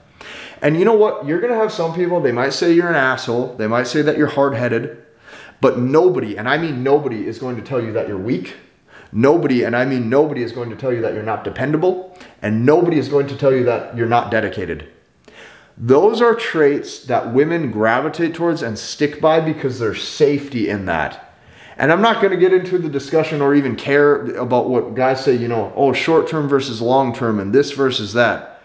And 0.62 0.78
you 0.78 0.86
know 0.86 0.96
what? 0.96 1.26
You're 1.26 1.42
going 1.42 1.54
to 1.54 1.60
have 1.60 1.72
some 1.72 1.94
people, 1.94 2.22
they 2.22 2.32
might 2.32 2.54
say 2.54 2.74
you're 2.74 2.90
an 2.90 2.96
asshole. 2.96 3.56
They 3.58 3.68
might 3.68 3.88
say 3.88 4.02
that 4.02 4.18
you're 4.18 4.28
hard 4.28 4.56
headed. 4.56 5.04
But 5.60 5.78
nobody, 5.78 6.38
and 6.38 6.48
I 6.48 6.58
mean 6.58 6.84
nobody, 6.84 7.28
is 7.28 7.38
going 7.38 7.58
to 7.58 7.62
tell 7.62 7.82
you 7.82 7.92
that 7.94 8.08
you're 8.08 8.18
weak. 8.18 8.56
Nobody, 9.12 9.64
and 9.64 9.76
I 9.76 9.86
mean 9.86 10.10
nobody, 10.10 10.42
is 10.42 10.52
going 10.52 10.70
to 10.70 10.76
tell 10.76 10.94
you 10.94 11.02
that 11.02 11.14
you're 11.14 11.22
not 11.22 11.44
dependable. 11.44 12.18
And 12.42 12.66
nobody 12.66 12.98
is 12.98 13.10
going 13.10 13.28
to 13.28 13.38
tell 13.38 13.54
you 13.54 13.64
that 13.66 13.96
you're 13.96 14.08
not 14.08 14.32
dedicated. 14.32 14.93
Those 15.78 16.22
are 16.22 16.36
traits 16.36 17.06
that 17.06 17.34
women 17.34 17.72
gravitate 17.72 18.36
towards 18.36 18.62
and 18.62 18.78
stick 18.78 19.20
by 19.20 19.40
because 19.40 19.80
there's 19.80 20.08
safety 20.08 20.70
in 20.70 20.86
that. 20.86 21.34
And 21.78 21.92
I'm 21.92 22.02
not 22.02 22.22
going 22.22 22.32
to 22.32 22.38
get 22.38 22.54
into 22.54 22.78
the 22.78 22.90
discussion 22.90 23.42
or 23.42 23.56
even 23.56 23.76
care 23.76 24.26
about 24.38 24.70
what 24.70 24.94
guys 24.94 25.24
say, 25.24 25.36
you 25.36 25.48
know, 25.48 25.74
oh, 25.76 25.92
short 25.92 26.28
term 26.28 26.48
versus 26.48 26.82
long 26.82 27.14
term 27.14 27.40
and 27.40 27.54
this 27.54 27.72
versus 27.72 28.14
that. 28.14 28.62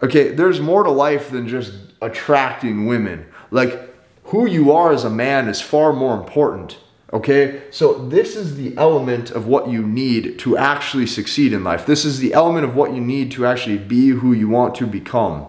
Okay, 0.00 0.30
there's 0.30 0.60
more 0.60 0.84
to 0.84 0.90
life 0.90 1.30
than 1.30 1.48
just 1.48 1.72
attracting 2.00 2.86
women. 2.86 3.26
Like, 3.50 3.92
who 4.24 4.46
you 4.46 4.70
are 4.72 4.92
as 4.92 5.04
a 5.04 5.10
man 5.10 5.48
is 5.48 5.60
far 5.60 5.92
more 5.92 6.14
important. 6.14 6.78
Okay, 7.12 7.62
so 7.70 8.06
this 8.08 8.36
is 8.36 8.56
the 8.56 8.76
element 8.76 9.30
of 9.30 9.46
what 9.46 9.68
you 9.68 9.82
need 9.82 10.38
to 10.40 10.56
actually 10.58 11.06
succeed 11.06 11.52
in 11.54 11.64
life. 11.64 11.86
This 11.86 12.04
is 12.04 12.20
the 12.20 12.34
element 12.34 12.64
of 12.64 12.76
what 12.76 12.92
you 12.92 13.00
need 13.00 13.32
to 13.32 13.46
actually 13.46 13.78
be 13.78 14.10
who 14.10 14.32
you 14.32 14.48
want 14.48 14.74
to 14.76 14.86
become. 14.86 15.48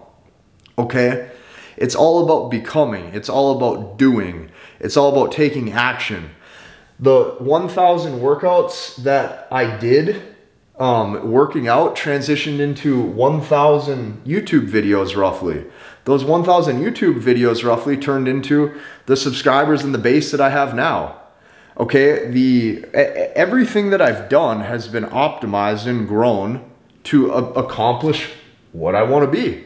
Okay? 0.80 1.30
It's 1.78 1.96
all 1.96 2.24
about 2.24 2.50
becoming, 2.50 3.14
it's 3.14 3.30
all 3.30 3.56
about 3.56 3.98
doing, 3.98 4.50
it's 4.80 4.98
all 4.98 5.12
about 5.16 5.32
taking 5.32 5.72
action. 5.72 6.32
The 7.00 7.36
1,000 7.40 8.20
workouts 8.20 8.98
that 9.04 9.48
I 9.52 9.78
did 9.78 10.22
um, 10.78 11.32
working 11.32 11.68
out 11.68 11.96
transitioned 11.96 12.60
into 12.60 13.02
1,000 13.02 14.24
YouTube 14.26 14.70
videos 14.70 15.16
roughly. 15.16 15.66
Those 16.06 16.24
1,000 16.24 16.82
YouTube 16.82 17.22
videos 17.22 17.64
roughly 17.64 17.98
turned 17.98 18.28
into 18.28 18.80
the 19.06 19.18
subscribers 19.18 19.84
and 19.84 19.94
the 19.94 20.00
base 20.00 20.32
that 20.32 20.42
I 20.42 20.50
have 20.50 20.74
now. 20.74 21.20
Okay, 21.78 22.30
the 22.30 22.86
everything 23.36 23.90
that 23.92 24.02
I've 24.02 24.28
done 24.28 24.62
has 24.62 24.90
been 24.90 25.06
optimized 25.06 25.88
and 25.88 26.08
grown 26.08 26.70
to 27.06 27.32
a- 27.32 27.52
accomplish 27.54 28.32
what 28.74 28.96
I 28.96 29.04
want 29.04 29.30
to 29.30 29.32
be. 29.32 29.66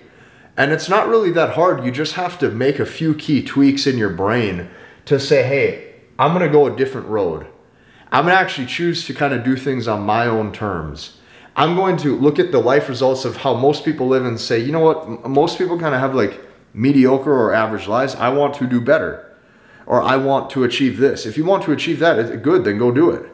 And 0.55 0.71
it's 0.71 0.89
not 0.89 1.07
really 1.07 1.31
that 1.31 1.55
hard. 1.55 1.83
You 1.83 1.91
just 1.91 2.13
have 2.13 2.37
to 2.39 2.49
make 2.49 2.79
a 2.79 2.85
few 2.85 3.15
key 3.15 3.43
tweaks 3.43 3.87
in 3.87 3.97
your 3.97 4.11
brain 4.11 4.69
to 5.05 5.19
say, 5.19 5.43
hey, 5.43 5.95
I'm 6.19 6.31
going 6.33 6.45
to 6.45 6.51
go 6.51 6.67
a 6.67 6.75
different 6.75 7.07
road. 7.07 7.47
I'm 8.11 8.25
going 8.25 8.35
to 8.35 8.39
actually 8.39 8.67
choose 8.67 9.05
to 9.05 9.13
kind 9.13 9.33
of 9.33 9.43
do 9.43 9.55
things 9.55 9.87
on 9.87 10.01
my 10.03 10.27
own 10.27 10.51
terms. 10.51 11.17
I'm 11.55 11.75
going 11.75 11.97
to 11.97 12.15
look 12.15 12.37
at 12.37 12.51
the 12.51 12.59
life 12.59 12.87
results 12.87 13.25
of 13.25 13.37
how 13.37 13.55
most 13.55 13.83
people 13.83 14.07
live 14.07 14.25
and 14.25 14.39
say, 14.39 14.59
you 14.59 14.71
know 14.71 14.79
what, 14.79 15.27
most 15.27 15.57
people 15.57 15.79
kind 15.79 15.95
of 15.95 16.01
have 16.01 16.13
like 16.13 16.39
mediocre 16.73 17.33
or 17.33 17.53
average 17.53 17.87
lives. 17.87 18.15
I 18.15 18.29
want 18.29 18.53
to 18.55 18.67
do 18.67 18.79
better. 18.79 19.29
Or 19.85 20.01
I 20.01 20.15
want 20.17 20.49
to 20.51 20.63
achieve 20.63 20.97
this. 20.97 21.25
If 21.25 21.37
you 21.37 21.45
want 21.45 21.63
to 21.63 21.71
achieve 21.71 21.99
that, 21.99 22.41
good, 22.41 22.63
then 22.63 22.77
go 22.77 22.91
do 22.91 23.09
it. 23.09 23.29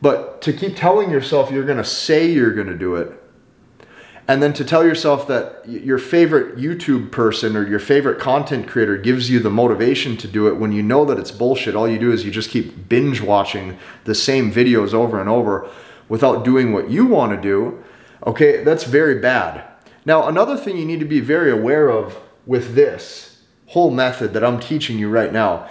But 0.00 0.40
to 0.42 0.52
keep 0.52 0.76
telling 0.76 1.10
yourself 1.10 1.50
you're 1.50 1.66
going 1.66 1.78
to 1.78 1.84
say 1.84 2.30
you're 2.30 2.54
going 2.54 2.68
to 2.68 2.78
do 2.78 2.94
it 2.94 3.12
and 4.28 4.42
then 4.42 4.52
to 4.52 4.64
tell 4.64 4.84
yourself 4.84 5.26
that 5.26 5.66
your 5.66 5.96
favorite 5.96 6.56
YouTube 6.56 7.10
person 7.10 7.56
or 7.56 7.66
your 7.66 7.78
favorite 7.78 8.20
content 8.20 8.68
creator 8.68 8.98
gives 8.98 9.30
you 9.30 9.40
the 9.40 9.48
motivation 9.48 10.18
to 10.18 10.28
do 10.28 10.46
it 10.46 10.56
when 10.56 10.70
you 10.70 10.82
know 10.82 11.06
that 11.06 11.18
it's 11.18 11.30
bullshit. 11.30 11.74
All 11.74 11.88
you 11.88 11.98
do 11.98 12.12
is 12.12 12.26
you 12.26 12.30
just 12.30 12.50
keep 12.50 12.90
binge 12.90 13.22
watching 13.22 13.78
the 14.04 14.14
same 14.14 14.52
videos 14.52 14.92
over 14.92 15.18
and 15.18 15.30
over 15.30 15.66
without 16.10 16.44
doing 16.44 16.74
what 16.74 16.90
you 16.90 17.06
want 17.06 17.32
to 17.32 17.40
do. 17.40 17.82
Okay, 18.26 18.62
that's 18.62 18.84
very 18.84 19.18
bad. 19.18 19.64
Now, 20.04 20.28
another 20.28 20.58
thing 20.58 20.76
you 20.76 20.84
need 20.84 21.00
to 21.00 21.06
be 21.06 21.20
very 21.20 21.50
aware 21.50 21.88
of 21.88 22.18
with 22.44 22.74
this 22.74 23.42
whole 23.68 23.90
method 23.90 24.34
that 24.34 24.44
I'm 24.44 24.60
teaching 24.60 24.98
you 24.98 25.08
right 25.08 25.32
now. 25.32 25.68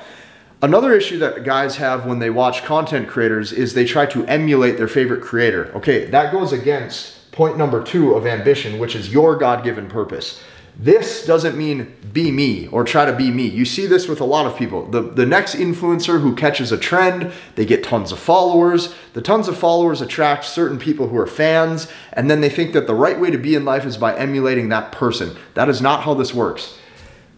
Another 0.63 0.93
issue 0.93 1.19
that 1.19 1.43
guys 1.43 1.75
have 1.75 2.07
when 2.07 2.17
they 2.17 2.31
watch 2.31 2.63
content 2.63 3.07
creators 3.07 3.51
is 3.51 3.75
they 3.75 3.85
try 3.85 4.07
to 4.07 4.25
emulate 4.25 4.77
their 4.77 4.87
favorite 4.87 5.21
creator. 5.21 5.71
Okay, 5.75 6.05
that 6.05 6.31
goes 6.31 6.51
against 6.51 7.16
point 7.37 7.55
number 7.55 7.83
two 7.83 8.15
of 8.15 8.25
ambition, 8.25 8.79
which 8.79 8.95
is 8.95 9.13
your 9.13 9.35
God 9.35 9.63
given 9.63 9.87
purpose. 9.87 10.41
This 10.75 11.23
doesn't 11.23 11.55
mean 11.55 11.95
be 12.11 12.31
me 12.31 12.65
or 12.69 12.83
try 12.83 13.05
to 13.05 13.13
be 13.13 13.29
me. 13.29 13.45
You 13.45 13.63
see 13.63 13.85
this 13.85 14.07
with 14.07 14.19
a 14.19 14.25
lot 14.25 14.47
of 14.47 14.57
people. 14.57 14.87
The, 14.89 15.01
the 15.01 15.25
next 15.25 15.53
influencer 15.53 16.19
who 16.19 16.35
catches 16.35 16.71
a 16.71 16.79
trend, 16.79 17.31
they 17.53 17.63
get 17.63 17.83
tons 17.83 18.11
of 18.11 18.17
followers. 18.17 18.95
The 19.13 19.21
tons 19.21 19.47
of 19.47 19.55
followers 19.55 20.01
attract 20.01 20.45
certain 20.45 20.79
people 20.79 21.09
who 21.09 21.17
are 21.17 21.27
fans, 21.27 21.87
and 22.11 22.29
then 22.29 22.41
they 22.41 22.49
think 22.49 22.73
that 22.73 22.87
the 22.87 22.95
right 22.95 23.19
way 23.19 23.29
to 23.29 23.37
be 23.37 23.53
in 23.53 23.65
life 23.65 23.85
is 23.85 23.97
by 23.97 24.17
emulating 24.17 24.69
that 24.69 24.91
person. 24.91 25.37
That 25.53 25.69
is 25.69 25.79
not 25.79 26.01
how 26.01 26.15
this 26.15 26.33
works. 26.33 26.79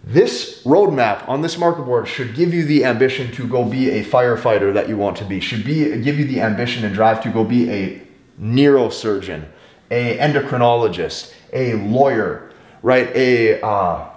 This 0.01 0.63
roadmap 0.63 1.27
on 1.27 1.41
this 1.41 1.57
marker 1.57 1.81
board 1.81 2.07
should 2.07 2.35
give 2.35 2.53
you 2.53 2.63
the 2.63 2.85
ambition 2.85 3.33
to 3.33 3.45
go 3.45 3.65
be 3.65 3.89
a 3.89 4.05
firefighter 4.05 4.73
that 4.73 4.87
you 4.87 4.95
want 4.95 5.17
to 5.17 5.25
be, 5.25 5.41
should 5.41 5.65
be 5.65 6.01
give 6.01 6.17
you 6.17 6.25
the 6.25 6.39
ambition 6.39 6.85
and 6.85 6.95
drive 6.95 7.21
to 7.23 7.29
go 7.29 7.43
be 7.43 7.69
a 7.69 8.01
neurosurgeon 8.39 9.45
a 9.91 10.17
endocrinologist, 10.17 11.33
a 11.53 11.73
lawyer, 11.75 12.51
right? 12.81 13.07
A 13.15 13.61
uh, 13.65 14.09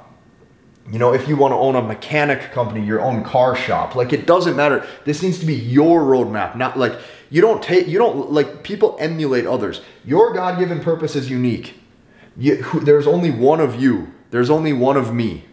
you 0.91 0.99
know, 0.99 1.15
if 1.15 1.29
you 1.29 1.37
want 1.37 1.53
to 1.53 1.57
own 1.57 1.77
a 1.77 1.83
mechanic 1.83 2.53
company, 2.53 2.85
your 2.85 3.01
own 3.01 3.23
car 3.23 3.55
shop, 3.55 3.95
like 3.95 4.13
it 4.13 4.27
doesn't 4.27 4.57
matter. 4.57 4.87
This 5.05 5.23
needs 5.23 5.39
to 5.39 5.47
be 5.47 5.55
your 5.55 6.01
roadmap, 6.01 6.57
not 6.57 6.79
like 6.79 6.99
you 7.31 7.41
don't 7.41 7.63
take, 7.63 7.87
you 7.87 7.99
don't 7.99 8.33
like 8.33 8.63
people 8.63 8.97
emulate 8.99 9.47
others. 9.47 9.81
Your 10.05 10.35
God 10.35 10.59
given 10.59 10.81
purpose 10.81 11.15
is 11.15 11.31
unique. 11.31 11.75
You, 12.37 12.63
there's 12.83 13.07
only 13.07 13.31
one 13.31 13.61
of 13.61 13.81
you, 13.81 14.13
there's 14.31 14.51
only 14.51 14.73
one 14.73 14.97
of 14.97 15.15
me. 15.15 15.45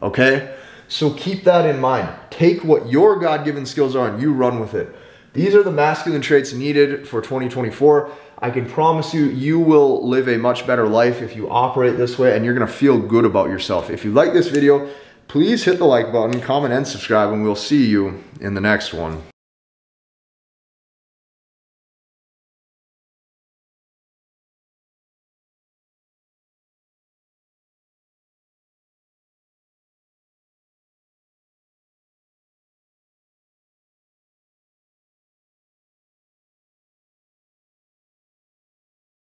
Okay? 0.00 0.54
So 0.88 1.12
keep 1.12 1.44
that 1.44 1.66
in 1.66 1.80
mind. 1.80 2.08
Take 2.30 2.64
what 2.64 2.88
your 2.88 3.18
God 3.18 3.44
given 3.44 3.66
skills 3.66 3.94
are 3.94 4.08
and 4.08 4.22
you 4.22 4.32
run 4.32 4.60
with 4.60 4.74
it. 4.74 4.94
These 5.32 5.54
are 5.54 5.62
the 5.62 5.70
masculine 5.70 6.22
traits 6.22 6.52
needed 6.52 7.06
for 7.06 7.20
2024. 7.20 8.10
I 8.40 8.50
can 8.50 8.66
promise 8.66 9.14
you, 9.14 9.26
you 9.26 9.60
will 9.60 10.08
live 10.08 10.28
a 10.28 10.36
much 10.36 10.66
better 10.66 10.88
life 10.88 11.22
if 11.22 11.36
you 11.36 11.48
operate 11.48 11.96
this 11.96 12.18
way 12.18 12.34
and 12.34 12.44
you're 12.44 12.54
gonna 12.54 12.66
feel 12.66 12.98
good 12.98 13.24
about 13.24 13.48
yourself. 13.48 13.90
If 13.90 14.04
you 14.04 14.10
like 14.12 14.32
this 14.32 14.48
video, 14.48 14.90
please 15.28 15.62
hit 15.64 15.78
the 15.78 15.84
like 15.84 16.10
button, 16.10 16.40
comment, 16.40 16.74
and 16.74 16.86
subscribe, 16.86 17.32
and 17.32 17.44
we'll 17.44 17.54
see 17.54 17.86
you 17.86 18.24
in 18.40 18.54
the 18.54 18.60
next 18.60 18.92
one. 18.92 19.22